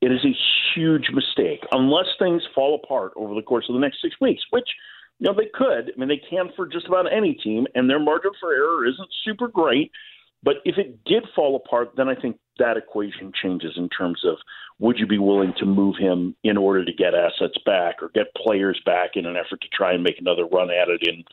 [0.00, 0.36] it is a
[0.74, 4.68] huge mistake unless things fall apart over the course of the next 6 weeks, which
[5.18, 5.90] you know they could.
[5.90, 9.08] I mean, they can for just about any team, and their margin for error isn't
[9.24, 9.90] super great.
[10.42, 14.36] But if it did fall apart, then I think that equation changes in terms of
[14.78, 18.34] would you be willing to move him in order to get assets back or get
[18.34, 21.24] players back in an effort to try and make another run at it in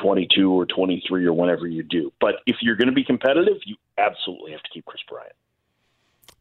[0.00, 2.12] 22 or 23 or whenever you do.
[2.20, 5.32] But if you're going to be competitive, you absolutely have to keep Kris Bryant.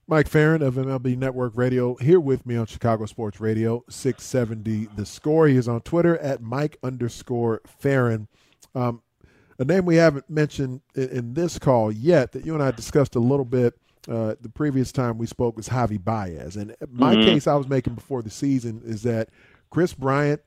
[0.07, 5.05] Mike Ferrin of MLB Network Radio here with me on Chicago Sports Radio 670 The
[5.05, 5.47] Score.
[5.47, 8.27] He is on Twitter at Mike underscore Ferrin.
[8.75, 9.01] Um,
[9.61, 13.15] a name we haven't mentioned in, in, this call yet that you and I discussed
[13.15, 13.75] a little bit
[14.09, 16.55] uh, the previous time we spoke was Javi Baez.
[16.55, 17.25] And my mm-hmm.
[17.25, 19.29] case I was making before the season is that
[19.69, 20.41] Kris Bryant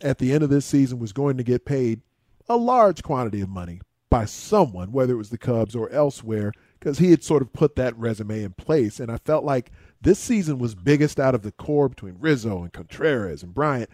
[0.00, 2.00] at the end of this season was going to get paid
[2.48, 6.98] a large quantity of money by someone, whether it was the Cubs or elsewhere, because
[6.98, 8.98] he had sort of put that resume in place.
[8.98, 12.72] And I felt like this season was biggest out of the core between Rizzo and
[12.72, 13.90] Contreras and Bryant.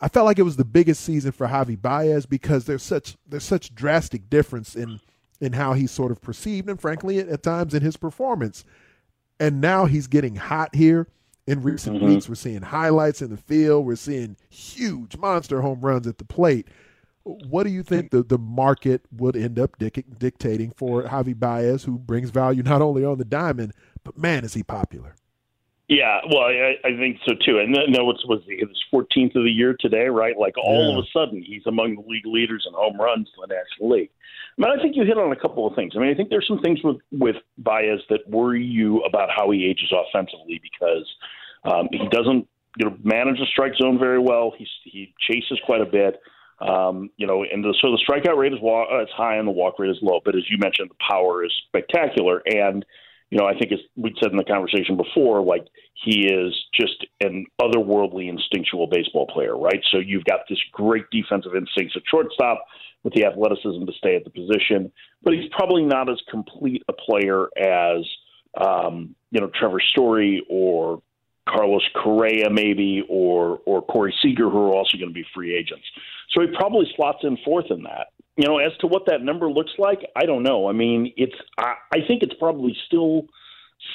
[0.00, 3.44] I felt like it was the biggest season for Javi Baez because there's such there's
[3.44, 5.00] such drastic difference in
[5.40, 8.64] in how he's sort of perceived and frankly at, at times in his performance.
[9.40, 11.08] And now he's getting hot here.
[11.46, 12.06] In recent mm-hmm.
[12.06, 13.86] weeks, we're seeing highlights in the field.
[13.86, 16.68] We're seeing huge monster home runs at the plate.
[17.22, 21.84] What do you think the, the market would end up dic- dictating for Javi Baez,
[21.84, 23.72] who brings value not only on the diamond,
[24.04, 25.14] but man, is he popular?
[25.88, 27.58] Yeah, well, I, I think so too.
[27.58, 30.36] And no, what's was he his 14th of the year today, right?
[30.36, 30.98] Like all yeah.
[30.98, 34.10] of a sudden, he's among the league leaders in home runs in the National League.
[34.58, 35.94] I mean, I think you hit on a couple of things.
[35.96, 39.50] I mean, I think there's some things with with Baez that worry you about how
[39.50, 41.08] he ages offensively because
[41.64, 42.46] um, he doesn't
[42.76, 44.52] you know manage the strike zone very well.
[44.58, 46.20] He's he chases quite a bit.
[46.60, 49.52] Um, you know, and the, so the strikeout rate is uh, it's high and the
[49.52, 50.20] walk rate is low.
[50.22, 52.84] But as you mentioned, the power is spectacular and
[53.30, 57.06] you know, I think as we said in the conversation before, like he is just
[57.20, 59.80] an otherworldly instinctual baseball player, right?
[59.90, 62.64] So you've got this great defensive instincts at shortstop
[63.04, 64.90] with the athleticism to stay at the position,
[65.22, 68.04] but he's probably not as complete a player as
[68.58, 71.02] um, you know Trevor Story or
[71.46, 75.84] Carlos Correa maybe or or Corey Seager who are also going to be free agents.
[76.30, 78.08] So he probably slots in fourth in that
[78.38, 80.68] you know, as to what that number looks like, I don't know.
[80.68, 83.26] I mean, it's I, I think it's probably still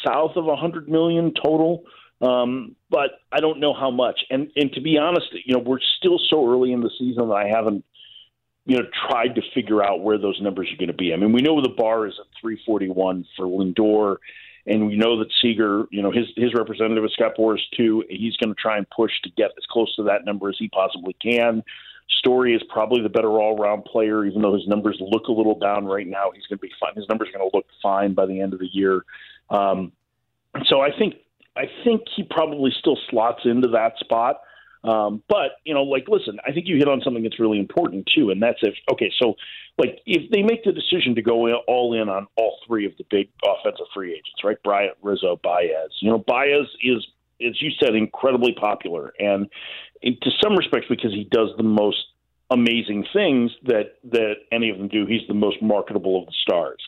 [0.05, 1.85] south of a hundred million total,
[2.21, 4.19] um, but I don't know how much.
[4.29, 7.33] And and to be honest, you know, we're still so early in the season that
[7.35, 7.85] I haven't
[8.65, 11.13] you know tried to figure out where those numbers are going to be.
[11.13, 14.17] I mean, we know the bar is at 341 for Lindor.
[14.65, 18.05] And we know that Seager, you know, his his representative is Scott Boras too.
[18.09, 20.69] He's going to try and push to get as close to that number as he
[20.69, 21.63] possibly can.
[22.09, 25.57] Story is probably the better all round player, even though his numbers look a little
[25.57, 26.31] down right now.
[26.33, 26.95] He's going to be fine.
[26.95, 29.03] His numbers are going to look fine by the end of the year.
[29.49, 29.91] Um,
[30.67, 31.15] so I think
[31.55, 34.41] I think he probably still slots into that spot.
[34.83, 38.09] Um, but you know, like, listen, I think you hit on something that's really important
[38.13, 39.35] too, and that's if okay, so
[39.77, 43.05] like if they make the decision to go all in on all three of the
[43.09, 44.61] big offensive free agents, right?
[44.63, 45.89] Bryant, Rizzo, Baez.
[46.01, 47.05] You know, Baez is
[47.47, 49.47] as you said, incredibly popular, and
[50.01, 52.03] in, to some respects because he does the most
[52.51, 55.05] amazing things that that any of them do.
[55.05, 56.81] He's the most marketable of the stars,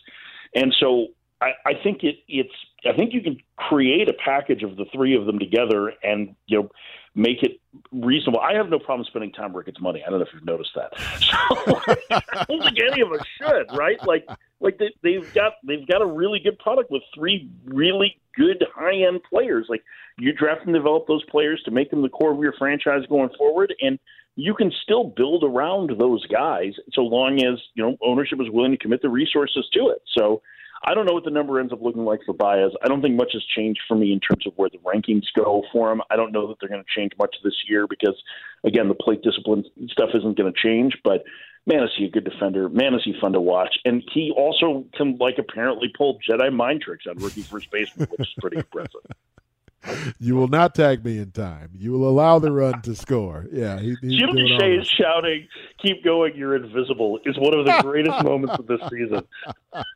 [0.53, 1.07] and so
[1.41, 2.53] I, I think it, it's
[2.85, 6.61] I think you can create a package of the three of them together and you
[6.61, 6.69] know
[7.15, 8.41] make it reasonable.
[8.41, 10.03] I have no problem spending Tom Ricketts money.
[10.05, 10.91] I don't know if you've noticed that.
[11.25, 13.97] So I don't think any of us should, right?
[14.05, 14.27] Like
[14.59, 19.05] like they, they've got they've got a really good product with three really good high
[19.07, 19.67] end players.
[19.69, 19.83] Like
[20.17, 23.29] you draft and develop those players to make them the core of your franchise going
[23.37, 23.99] forward, and
[24.35, 28.71] you can still build around those guys so long as you know ownership is willing
[28.71, 30.01] to commit the resources to it.
[30.17, 30.41] So
[30.83, 32.71] I don't know what the number ends up looking like for Baez.
[32.83, 35.63] I don't think much has changed for me in terms of where the rankings go
[35.71, 36.01] for him.
[36.09, 38.15] I don't know that they're going to change much this year because,
[38.63, 40.97] again, the plate discipline stuff isn't going to change.
[41.03, 41.23] But
[41.65, 42.69] man, is he a good defender?
[42.69, 43.75] Man, is he fun to watch?
[43.85, 48.21] And he also can, like, apparently pull Jedi mind tricks on rookie first baseman, which
[48.21, 49.01] is pretty impressive.
[50.19, 51.69] You will not tag me in time.
[51.73, 53.45] You will allow the run to score.
[53.51, 55.47] Yeah, he, Jim Deshaies is shouting,
[55.79, 59.27] "Keep going, you're invisible!" is one of the greatest moments of this season.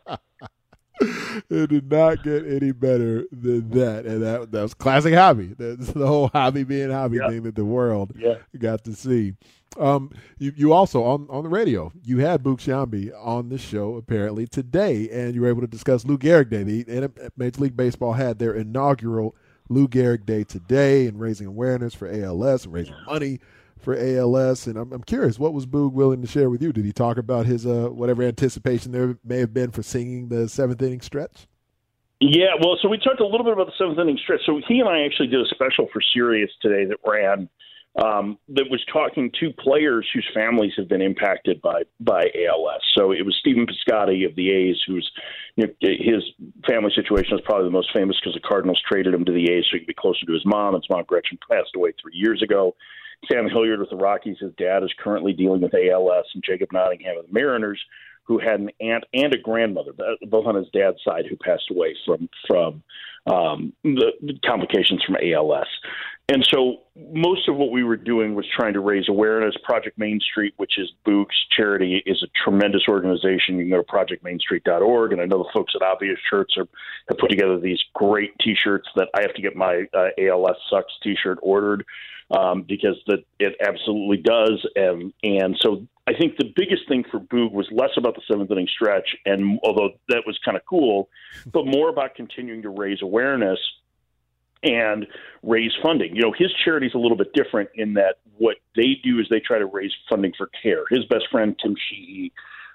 [1.49, 5.55] it did not get any better than that, and that that was classic Javy.
[5.57, 7.29] That's the whole Javy being Javy yep.
[7.29, 8.35] thing that the world yeah.
[8.57, 9.33] got to see.
[9.77, 13.95] Um, you, you also on on the radio, you had Boog Sciambi on the show
[13.95, 16.63] apparently today, and you were able to discuss Lou Gehrig Day.
[16.63, 19.35] The Major League Baseball had their inaugural
[19.69, 23.39] Lou Gehrig Day today, and raising awareness for ALS and raising money
[23.79, 24.67] for ALS.
[24.67, 26.71] And I'm, I'm curious, what was Boog willing to share with you?
[26.71, 30.47] Did he talk about his uh, whatever anticipation there may have been for singing the
[30.47, 31.47] seventh inning stretch?
[32.19, 34.41] Yeah, well, so we talked a little bit about the seventh inning stretch.
[34.45, 37.49] So he and I actually did a special for Sirius today that ran
[37.95, 42.81] um, that was talking to players whose families have been impacted by by ALS.
[42.97, 45.09] So it was Stephen Piscotty of the A's, whose
[45.55, 46.23] you know, his
[46.67, 49.65] family situation is probably the most famous because the Cardinals traded him to the A's
[49.65, 50.75] so he could be closer to his mom.
[50.75, 52.75] His mom Gretchen passed away three years ago.
[53.29, 54.38] Sam Hilliard with the Rockies.
[54.39, 57.82] His dad is currently dealing with ALS, and Jacob Nottingham of the Mariners,
[58.29, 59.91] who had an aunt and a grandmother,
[60.29, 62.83] both on his dad's side, who passed away from from
[63.25, 65.67] um, the complications from ALS.
[66.31, 69.55] And so most of what we were doing was trying to raise awareness.
[69.63, 73.57] Project Main Street, which is Boog's charity, is a tremendous organization.
[73.57, 76.67] You can go to projectmainstreet.org, and I know the folks at Obvious Shirts are,
[77.09, 80.93] have put together these great T-shirts that I have to get my uh, ALS sucks
[81.01, 81.83] T-shirt ordered
[82.29, 84.67] um, because that it absolutely does.
[84.75, 88.50] And and so I think the biggest thing for Boog was less about the seventh
[88.50, 91.08] inning stretch, and although that was kind of cool,
[91.54, 93.60] but more about continuing to raise awareness
[94.63, 95.06] and
[95.43, 96.15] raise funding.
[96.15, 99.28] You know, his charity is a little bit different in that what they do is
[99.30, 100.84] they try to raise funding for care.
[100.89, 102.34] His best friend Tim Sheehy,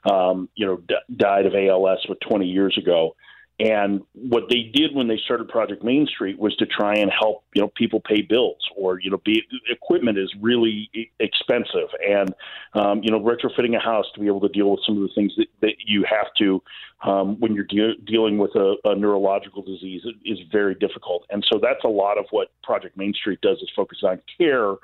[0.09, 3.17] um, you know, d- died of ALS what 20 years ago,
[3.61, 7.45] and what they did when they started Project Main Street was to try and help,
[7.55, 10.91] you know, people pay bills or, you know, be equipment is really
[11.21, 11.89] expensive.
[12.05, 12.35] And,
[12.75, 15.15] um, you know, retrofitting a house to be able to deal with some of the
[15.15, 16.61] things that, that you have to
[17.05, 21.25] um, when you're de- dealing with a, a neurological disease is very difficult.
[21.31, 24.75] And so that's a lot of what Project Main Street does is focus on care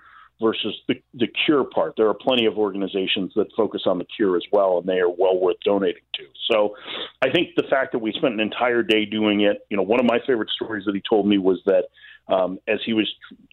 [0.40, 1.94] versus the, the cure part.
[1.96, 5.08] There are plenty of organizations that focus on the cure as well, and they are
[5.08, 6.24] well worth donating to.
[6.50, 6.74] So
[7.22, 10.00] I think the fact that we spent an entire day doing it, you know, one
[10.00, 11.84] of my favorite stories that he told me was that
[12.28, 13.08] um, as he was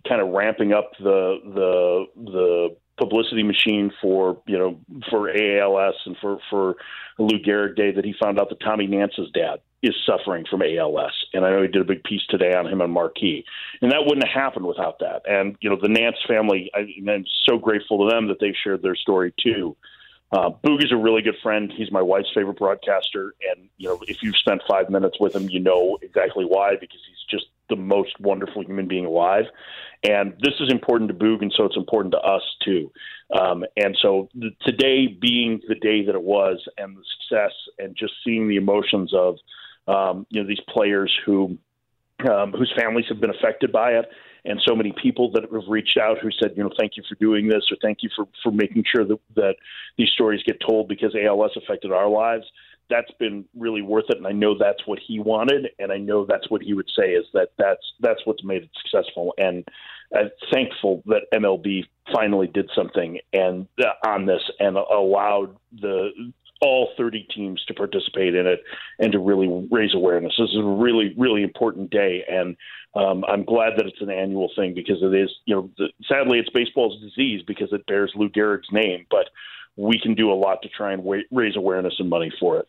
[0.07, 6.15] kind of ramping up the the the publicity machine for you know for ALS and
[6.21, 6.75] for for
[7.17, 11.13] Lou Gehrig Day that he found out that Tommy Nance's dad is suffering from ALS,
[11.33, 13.45] and I know he did a big piece today on him and Marquee,
[13.81, 15.21] and that wouldn't have happened without that.
[15.25, 18.81] And you know the Nance family, I, I'm so grateful to them that they shared
[18.81, 19.75] their story too.
[20.31, 21.71] Uh, Boogie's a really good friend.
[21.75, 25.49] He's my wife's favorite broadcaster, and you know if you've spent five minutes with him,
[25.49, 29.45] you know exactly why because he's just the most wonderful human being alive.
[30.03, 32.91] And this is important to Boog, and so it's important to us too.
[33.39, 37.95] Um, and so the, today being the day that it was, and the success, and
[37.95, 39.37] just seeing the emotions of
[39.87, 41.57] um, you know these players who
[42.29, 44.05] um, whose families have been affected by it,
[44.45, 47.15] and so many people that have reached out who said, you know, thank you for
[47.15, 49.55] doing this, or thank you for for making sure that that
[49.97, 52.45] these stories get told because ALS affected our lives
[52.89, 54.17] that's been really worth it.
[54.17, 57.11] And I know that's what he wanted, and I know that's what he would say
[57.11, 59.33] is that that's that's what's made it successful.
[59.37, 59.67] And
[60.15, 61.83] I'm thankful that MLB
[62.13, 66.11] finally did something and uh, on this and allowed the
[66.61, 68.63] all 30 teams to participate in it
[68.99, 70.33] and to really raise awareness.
[70.37, 72.55] This is a really, really important day, and
[72.95, 76.39] um, I'm glad that it's an annual thing because it is, you know, the, sadly
[76.39, 79.29] it's baseball's disease because it bears Lou Gehrig's name, but
[79.75, 82.67] we can do a lot to try and wa- raise awareness and money for it.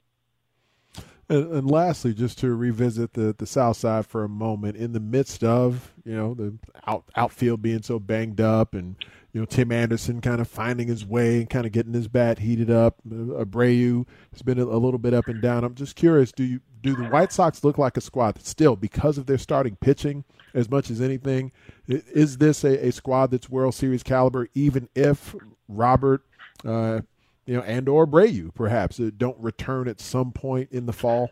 [1.30, 5.00] And, and, lastly, just to revisit the, the South Side for a moment, in the
[5.00, 6.54] midst of you know the
[6.86, 8.96] out, outfield being so banged up and
[9.32, 12.38] you know Tim Anderson kind of finding his way and kind of getting his bat
[12.38, 12.96] heated up.
[13.06, 15.64] Uh, Abreu has been a, little bit up and down.
[15.64, 18.76] I'm just curious, do you do the White Sox look like a squad that still,
[18.76, 20.24] because of their starting pitching
[20.54, 21.52] as much as anything,
[21.86, 24.48] is this a, a squad that's World Series caliber?
[24.54, 25.34] Even if
[25.68, 26.22] Robert,
[26.64, 27.00] uh,
[27.46, 31.30] you know, and or Abreu perhaps uh, don't return at some point in the fall.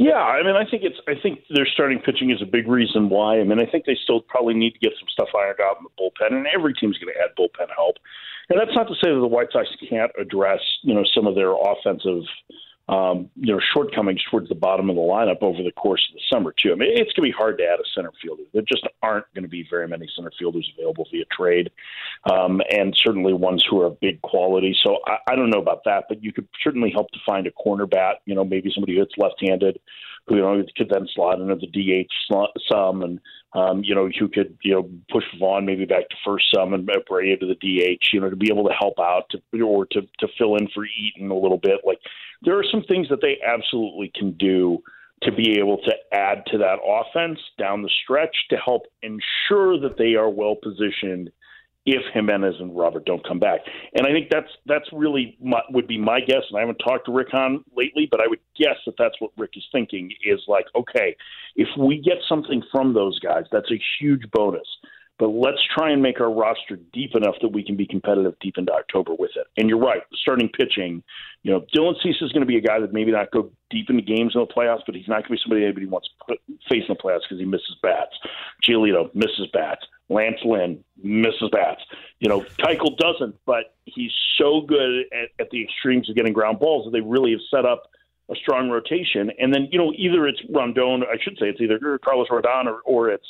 [0.00, 0.96] Yeah, I mean, I think it's.
[1.06, 3.38] I think their starting pitching is a big reason why.
[3.38, 5.84] I mean, I think they still probably need to get some stuff ironed out in
[5.84, 7.96] the bullpen, and every team's going to add bullpen help.
[8.48, 11.34] And that's not to say that the White Sox can't address, you know, some of
[11.34, 12.24] their offensive
[12.90, 16.22] um, you know, shortcomings towards the bottom of the lineup over the course of the
[16.28, 16.72] summer too.
[16.72, 18.42] I mean, it's going to be hard to add a center fielder.
[18.52, 21.70] There just aren't going to be very many center fielders available via trade,
[22.28, 24.76] um, and certainly ones who are of big quality.
[24.82, 27.52] So I, I don't know about that, but you could certainly help to find a
[27.52, 28.16] corner bat.
[28.24, 29.78] You know, maybe somebody who's left-handed
[30.30, 33.20] you know could then slot into the DH slot, some, and
[33.52, 36.88] um, you know who could you know push Vaughn maybe back to first some and
[36.88, 38.12] Abreu into the DH.
[38.12, 40.84] You know to be able to help out to or to to fill in for
[40.84, 41.80] Eaton a little bit.
[41.84, 41.98] Like
[42.42, 44.78] there are some things that they absolutely can do
[45.22, 49.98] to be able to add to that offense down the stretch to help ensure that
[49.98, 51.30] they are well positioned
[51.90, 53.60] if Jimenez and Robert don't come back.
[53.94, 56.42] And I think that's that's really my, would be my guess.
[56.48, 59.30] And I haven't talked to Rick Hahn lately, but I would guess that that's what
[59.36, 61.16] Rick is thinking is like, okay,
[61.56, 64.66] if we get something from those guys, that's a huge bonus.
[65.20, 68.54] But let's try and make our roster deep enough that we can be competitive deep
[68.56, 69.46] into October with it.
[69.58, 71.02] And you're right, starting pitching,
[71.42, 73.90] you know, Dylan Cease is going to be a guy that maybe not go deep
[73.90, 76.24] into games in the playoffs, but he's not going to be somebody anybody wants to
[76.26, 76.38] put,
[76.70, 78.16] face in the playoffs because he misses bats.
[78.66, 79.84] Giolito misses bats.
[80.10, 81.80] Lance Lynn misses bats.
[82.18, 86.58] You know, Keuchel doesn't, but he's so good at, at the extremes of getting ground
[86.58, 87.84] balls that they really have set up
[88.30, 89.30] a strong rotation.
[89.38, 92.80] And then, you know, either it's Rondon, I should say it's either Carlos Rodon or,
[92.84, 93.26] or it's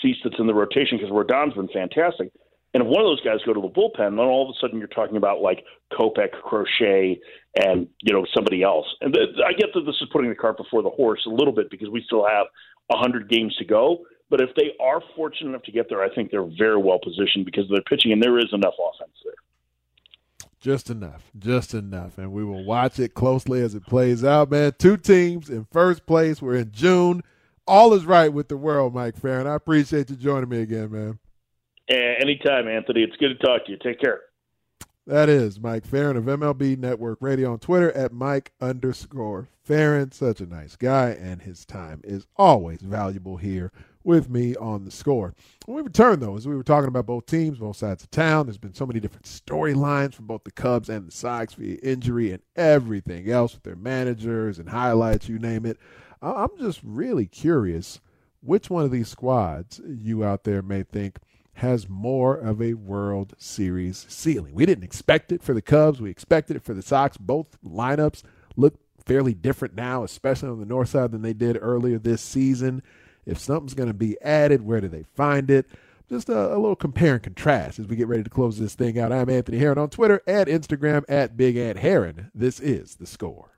[0.00, 2.32] Cease that's in the rotation because Rodon's been fantastic.
[2.74, 4.78] And if one of those guys go to the bullpen, then all of a sudden
[4.78, 7.20] you're talking about like Kopech, Crochet,
[7.62, 8.86] and you know somebody else.
[9.02, 11.52] And the, I get that this is putting the cart before the horse a little
[11.52, 12.46] bit because we still have
[12.90, 14.04] hundred games to go.
[14.32, 17.44] But if they are fortunate enough to get there, I think they're very well positioned
[17.44, 19.34] because they're pitching, and there is enough offense there.
[20.58, 24.50] Just enough, just enough, and we will watch it closely as it plays out.
[24.50, 26.40] Man, two teams in first place.
[26.40, 27.22] We're in June
[27.66, 29.46] all is right with the world, Mike Ferrin.
[29.46, 31.18] I appreciate you joining me again, man.
[31.88, 33.02] Anytime, Anthony.
[33.02, 33.78] It's good to talk to you.
[33.82, 34.20] Take care.
[35.06, 40.12] That is Mike Ferrin of MLB Network Radio on Twitter at Mike underscore Ferrin.
[40.12, 43.72] Such a nice guy, and his time is always valuable here
[44.04, 45.34] with me on the score.
[45.66, 48.46] When we return, though, as we were talking about both teams, both sides of town,
[48.46, 52.32] there's been so many different storylines from both the Cubs and the Sox via injury
[52.32, 55.78] and everything else with their managers and highlights, you name it.
[56.20, 58.00] I'm just really curious
[58.40, 61.18] which one of these squads you out there may think
[61.54, 64.54] has more of a World Series ceiling.
[64.54, 66.00] We didn't expect it for the Cubs.
[66.00, 67.16] We expected it for the Sox.
[67.16, 68.22] Both lineups
[68.56, 68.74] look
[69.04, 72.82] fairly different now, especially on the north side than they did earlier this season.
[73.24, 75.66] If something's going to be added, where do they find it?
[76.08, 78.98] Just a, a, little compare and contrast as we get ready to close this thing
[78.98, 79.12] out.
[79.12, 82.30] I'm Anthony Herron on Twitter and Instagram at Big Ant Herron.
[82.34, 83.50] This is The Score.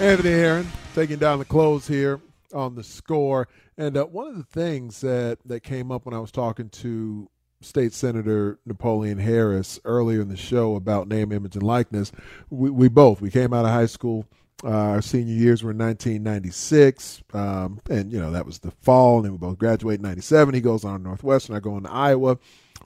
[0.00, 2.20] Anthony Herron taking down the close here
[2.52, 3.48] on the score.
[3.76, 7.28] And uh, one of the things that, that came up when I was talking to
[7.60, 12.12] State Senator Napoleon Harris earlier in the show about name, image, and likeness,
[12.50, 14.26] we, we both, we came out of high school.
[14.64, 17.22] Uh, our senior years were in 1996.
[17.32, 19.22] Um, and, you know, that was the fall.
[19.22, 20.54] And we both graduated in 97.
[20.54, 21.54] He goes on to Northwestern.
[21.54, 22.38] I go into Iowa.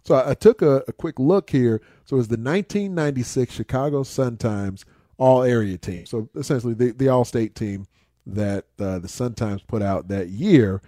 [0.04, 1.80] So I, I took a, a quick look here.
[2.04, 4.84] So it was the 1996 Chicago Sun-Times–
[5.22, 6.04] all area team.
[6.04, 7.86] So essentially, the, the all state team
[8.26, 10.82] that uh, the Sun Times put out that year.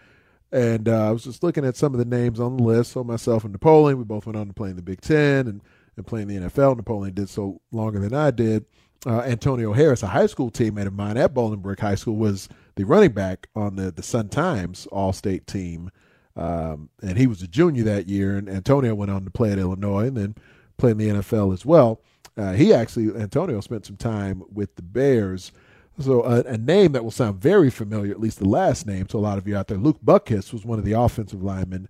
[0.54, 2.92] And uh, I was just looking at some of the names on the list.
[2.92, 5.60] So myself and Napoleon, we both went on to play in the Big Ten and,
[5.96, 6.76] and play in the NFL.
[6.76, 8.64] Napoleon did so longer than I did.
[9.04, 12.84] Uh, Antonio Harris, a high school teammate of mine at Bolingbrook High School, was the
[12.84, 15.90] running back on the, the Sun Times All State team.
[16.36, 18.36] Um, and he was a junior that year.
[18.36, 20.36] And Antonio went on to play at Illinois and then
[20.78, 22.00] play in the NFL as well.
[22.36, 25.50] Uh, he actually, Antonio, spent some time with the Bears.
[25.98, 29.16] So a, a, name that will sound very familiar, at least the last name to
[29.16, 29.78] a lot of you out there.
[29.78, 31.88] Luke Butkus was one of the offensive linemen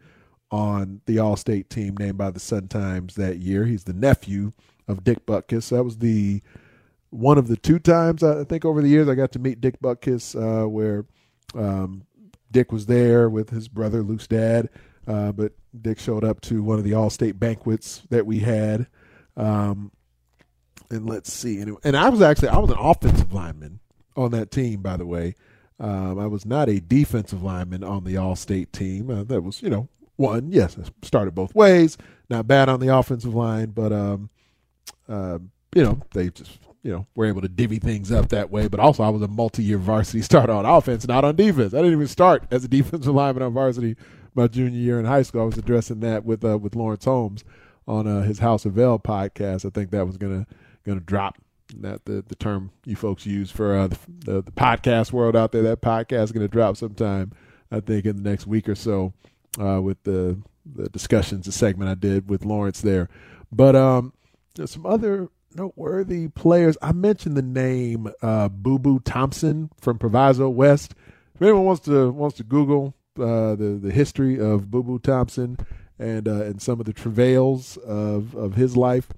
[0.51, 3.65] on the All-State team named by the Sun Times that year.
[3.65, 4.53] He's the nephew
[4.87, 5.71] of Dick Butkus.
[5.71, 6.43] That was the
[7.09, 9.81] one of the two times I think over the years I got to meet Dick
[9.81, 11.07] Butkus, uh, where
[11.55, 12.05] um,
[12.51, 14.69] Dick was there with his brother Luke's dad,
[15.07, 18.87] uh, but Dick showed up to one of the All-State banquets that we had.
[19.37, 19.93] Um,
[20.91, 21.59] and let's see.
[21.61, 23.81] And I was actually I was an offensive lineman
[24.17, 25.35] on that team, by the way.
[25.81, 29.11] Um, I was not a defensive lineman on the All-State team.
[29.11, 30.51] Uh, that was, you know, one.
[30.53, 31.99] Yes, I started both ways.
[32.31, 34.31] Not bad on the offensive line, but um,
[35.09, 35.39] uh,
[35.75, 38.69] you know, they just you know were able to divvy things up that way.
[38.69, 41.75] But also, I was a multi-year varsity starter on offense, not on defense.
[41.75, 43.97] I didn't even start as a defensive lineman on varsity
[44.35, 45.43] my junior year in high school.
[45.43, 47.45] I was addressing that with uh, with Lawrence Holmes
[47.87, 49.65] on uh, his House of L podcast.
[49.65, 50.47] I think that was gonna
[50.85, 51.39] gonna drop.
[51.79, 55.53] That the, the term you folks use for uh, the, the, the podcast world out
[55.53, 55.63] there.
[55.63, 57.33] That podcast is gonna drop sometime.
[57.71, 59.13] I think in the next week or so
[59.59, 63.09] uh, with the the discussions, the segment I did with Lawrence there.
[63.53, 64.13] But um,
[64.55, 66.77] there's some other noteworthy players.
[66.83, 70.95] I mentioned the name uh, Boo Boo Thompson from Proviso West.
[71.35, 75.59] If anyone wants to wants to Google uh, the the history of Boo Boo Thompson
[75.99, 79.09] and uh, and some of the travails of of his life,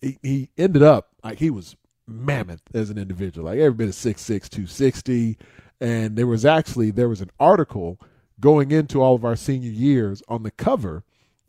[0.00, 1.76] he, he ended up like he was
[2.06, 3.46] mammoth as an individual.
[3.46, 5.38] Like every bit of 6'6", 260.
[5.80, 7.98] and there was actually there was an article
[8.40, 11.04] going into all of our senior years on the cover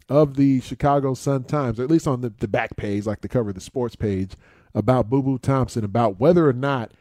[0.08, 3.28] of the Chicago Sun Times, or at least on the, the back page, like the
[3.28, 4.34] cover of the sports page,
[4.74, 6.91] about Boo Boo Thompson, about whether or not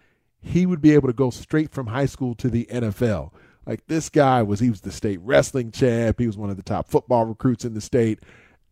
[0.40, 3.32] he would be able to go straight from high school to the NFL.
[3.66, 6.18] Like this guy was, he was the state wrestling champ.
[6.18, 8.20] He was one of the top football recruits in the state,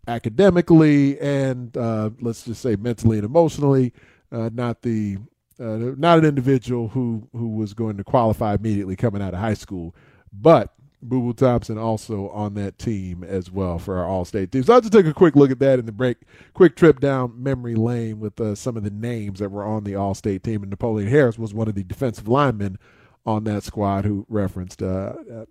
[0.07, 3.93] academically and uh, let's just say mentally and emotionally.
[4.33, 5.18] Uh, not the
[5.61, 9.55] uh, not an individual who who was going to qualify immediately coming out of high
[9.55, 9.95] school,
[10.33, 10.72] but
[11.03, 14.62] Boo Boo Thompson also on that team as well for our All State team.
[14.62, 16.18] So I just took a quick look at that in the break.
[16.55, 19.97] Quick trip down memory lane with uh, some of the names that were on the
[19.97, 20.62] All State team.
[20.62, 22.78] And Napoleon Harris was one of the defensive linemen
[23.26, 25.45] on that squad who referenced, uh, uh,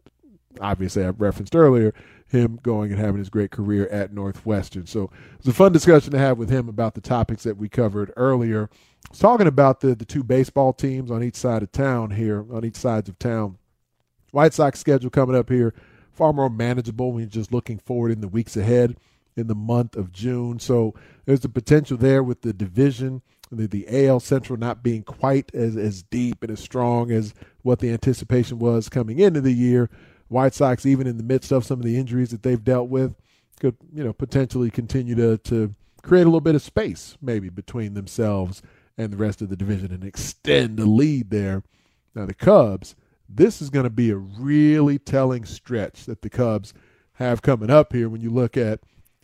[0.62, 1.94] obviously, I referenced earlier
[2.32, 4.88] him going and having his great career at Northwestern.
[4.88, 7.70] So it was a fun discussion to have with him about the topics that we
[7.70, 8.70] covered earlier.
[8.72, 12.46] I was talking about the, the two baseball teams on each side of town here,
[12.52, 13.58] on each sides of town
[14.32, 15.74] White Sox schedule coming up here
[16.12, 18.98] far more manageable when you're just looking forward in the weeks ahead
[19.36, 20.60] in the month of June.
[20.60, 20.94] So
[21.26, 23.22] there's the potential there with the division,
[23.52, 27.80] the, the AL Central not being quite as, as deep and as strong as what
[27.80, 29.90] the anticipation was coming into the year.
[30.32, 33.16] White Sox, even in the midst of some of the injuries that they've dealt with,
[33.60, 37.94] could you know potentially continue to to create a little bit of space maybe between
[37.94, 38.62] themselves
[38.98, 41.64] and the rest of the division and extend the lead there.
[42.16, 42.96] Now the Cubs
[43.34, 46.74] this is going to be a really telling stretch that the Cubs
[47.14, 48.82] have coming up here when you look at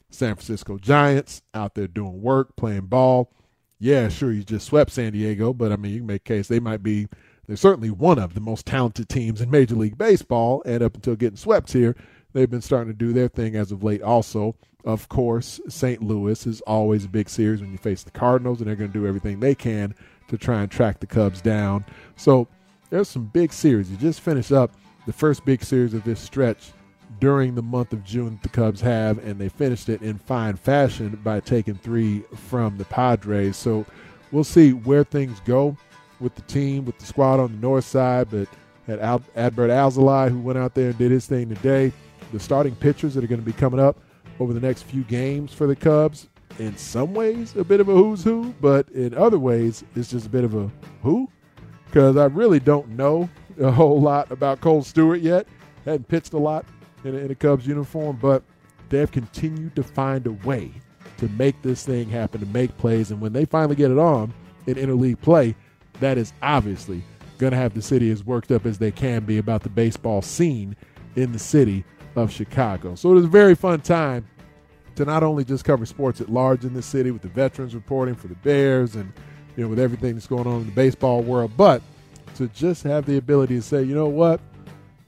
[0.10, 3.34] San Francisco Giants out there doing work, playing ball.
[3.80, 6.60] Yeah, sure, you just swept San Diego, but I mean, you can make case they
[6.60, 7.08] might be,
[7.48, 10.62] they're certainly one of the most talented teams in Major League Baseball.
[10.66, 11.96] And up until getting swept here,
[12.34, 14.56] they've been starting to do their thing as of late also.
[14.84, 16.02] Of course, St.
[16.02, 19.00] Louis is always a big series when you face the Cardinals, and they're going to
[19.00, 19.96] do everything they can
[20.28, 21.86] to try and track the Cubs down.
[22.16, 22.48] So
[22.90, 23.90] there's some big series.
[23.90, 24.72] You just finished up
[25.06, 26.72] the first big series of this stretch
[27.20, 31.20] during the month of June the Cubs have, and they finished it in fine fashion
[31.24, 32.20] by taking three
[32.50, 33.56] from the Padres.
[33.56, 33.86] So
[34.32, 35.78] we'll see where things go
[36.20, 38.48] with the team, with the squad on the north side, but
[38.86, 41.92] had Al- Adbert Alzolay who went out there and did his thing today.
[42.32, 44.00] The starting pitchers that are going to be coming up
[44.40, 46.28] over the next few games for the Cubs,
[46.60, 50.26] in some ways, a bit of a who's who, but in other ways, it's just
[50.26, 50.72] a bit of a
[51.04, 51.30] who
[51.88, 55.48] because I really don't know a whole lot about Kohl Stewart yet.
[55.86, 56.66] Hadn't pitched a lot
[57.04, 58.44] in a, in a Cubs uniform, but
[58.90, 60.72] they've continued to find a way
[61.18, 63.12] to make this thing happen, to make plays.
[63.12, 64.34] And when they finally get it on
[64.68, 65.56] in interleague play,
[66.00, 67.04] that is obviously
[67.38, 70.22] going to have the city as worked up as they can be about the baseball
[70.22, 70.76] scene
[71.16, 71.84] in the city
[72.16, 72.96] of Chicago.
[72.96, 74.26] So it was a very fun time
[74.96, 78.16] to not only just cover sports at large in the city with the veterans reporting
[78.16, 79.12] for the Bears and–
[79.58, 81.82] you know, with everything that's going on in the baseball world, but
[82.36, 84.40] to just have the ability to say, you know what,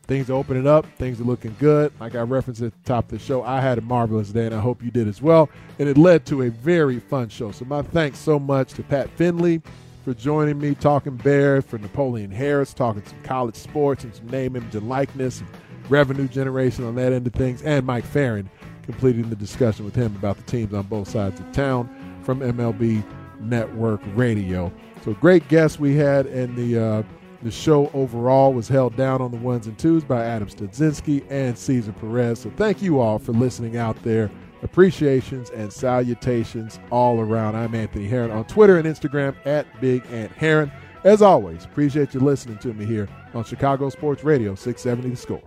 [0.07, 1.93] things are opening up, things are looking good.
[1.99, 4.55] Like I referenced at the top of the show, I had a marvelous day, and
[4.55, 5.49] I hope you did as well.
[5.77, 7.51] And it led to a very fun show.
[7.51, 9.61] So my thanks so much to Pat Finley
[10.09, 14.55] for joining me, talking Bears, for Napoleon Harris, talking some college sports and some name,
[14.55, 15.47] image, and likeness, and
[15.87, 18.49] revenue generation on that end of things, and Mike Ferrin
[18.81, 21.87] completing the discussion with him about the teams on both sides of town
[22.23, 23.03] from MLB
[23.39, 24.73] Network Radio.
[25.05, 27.03] So great guests we had, and the uh,
[27.43, 31.55] the show overall was held down on the ones and twos by Adam Studzinski and
[31.55, 32.39] Cesar Perez.
[32.39, 34.31] So thank you all for listening out there.
[34.61, 37.55] Appreciations and salutations all around.
[37.55, 40.71] I'm Anthony Herron on Twitter and Instagram at Big Ant Herron.
[41.03, 45.41] As always, appreciate you listening to me here on Chicago Sports Radio 670 The Score.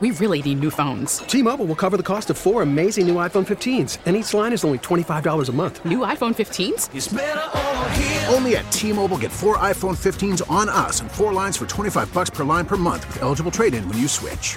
[0.00, 1.18] We really need new phones.
[1.18, 4.62] T-Mobile will cover the cost of four amazing new iPhone 15s, and each line is
[4.62, 5.84] only $25 a month.
[5.84, 8.32] New iPhone 15s?
[8.32, 12.30] Only at T-Mobile get four iPhone 15s on us and four lines for 25 bucks
[12.30, 14.56] per line per month with eligible trade-in when you switch.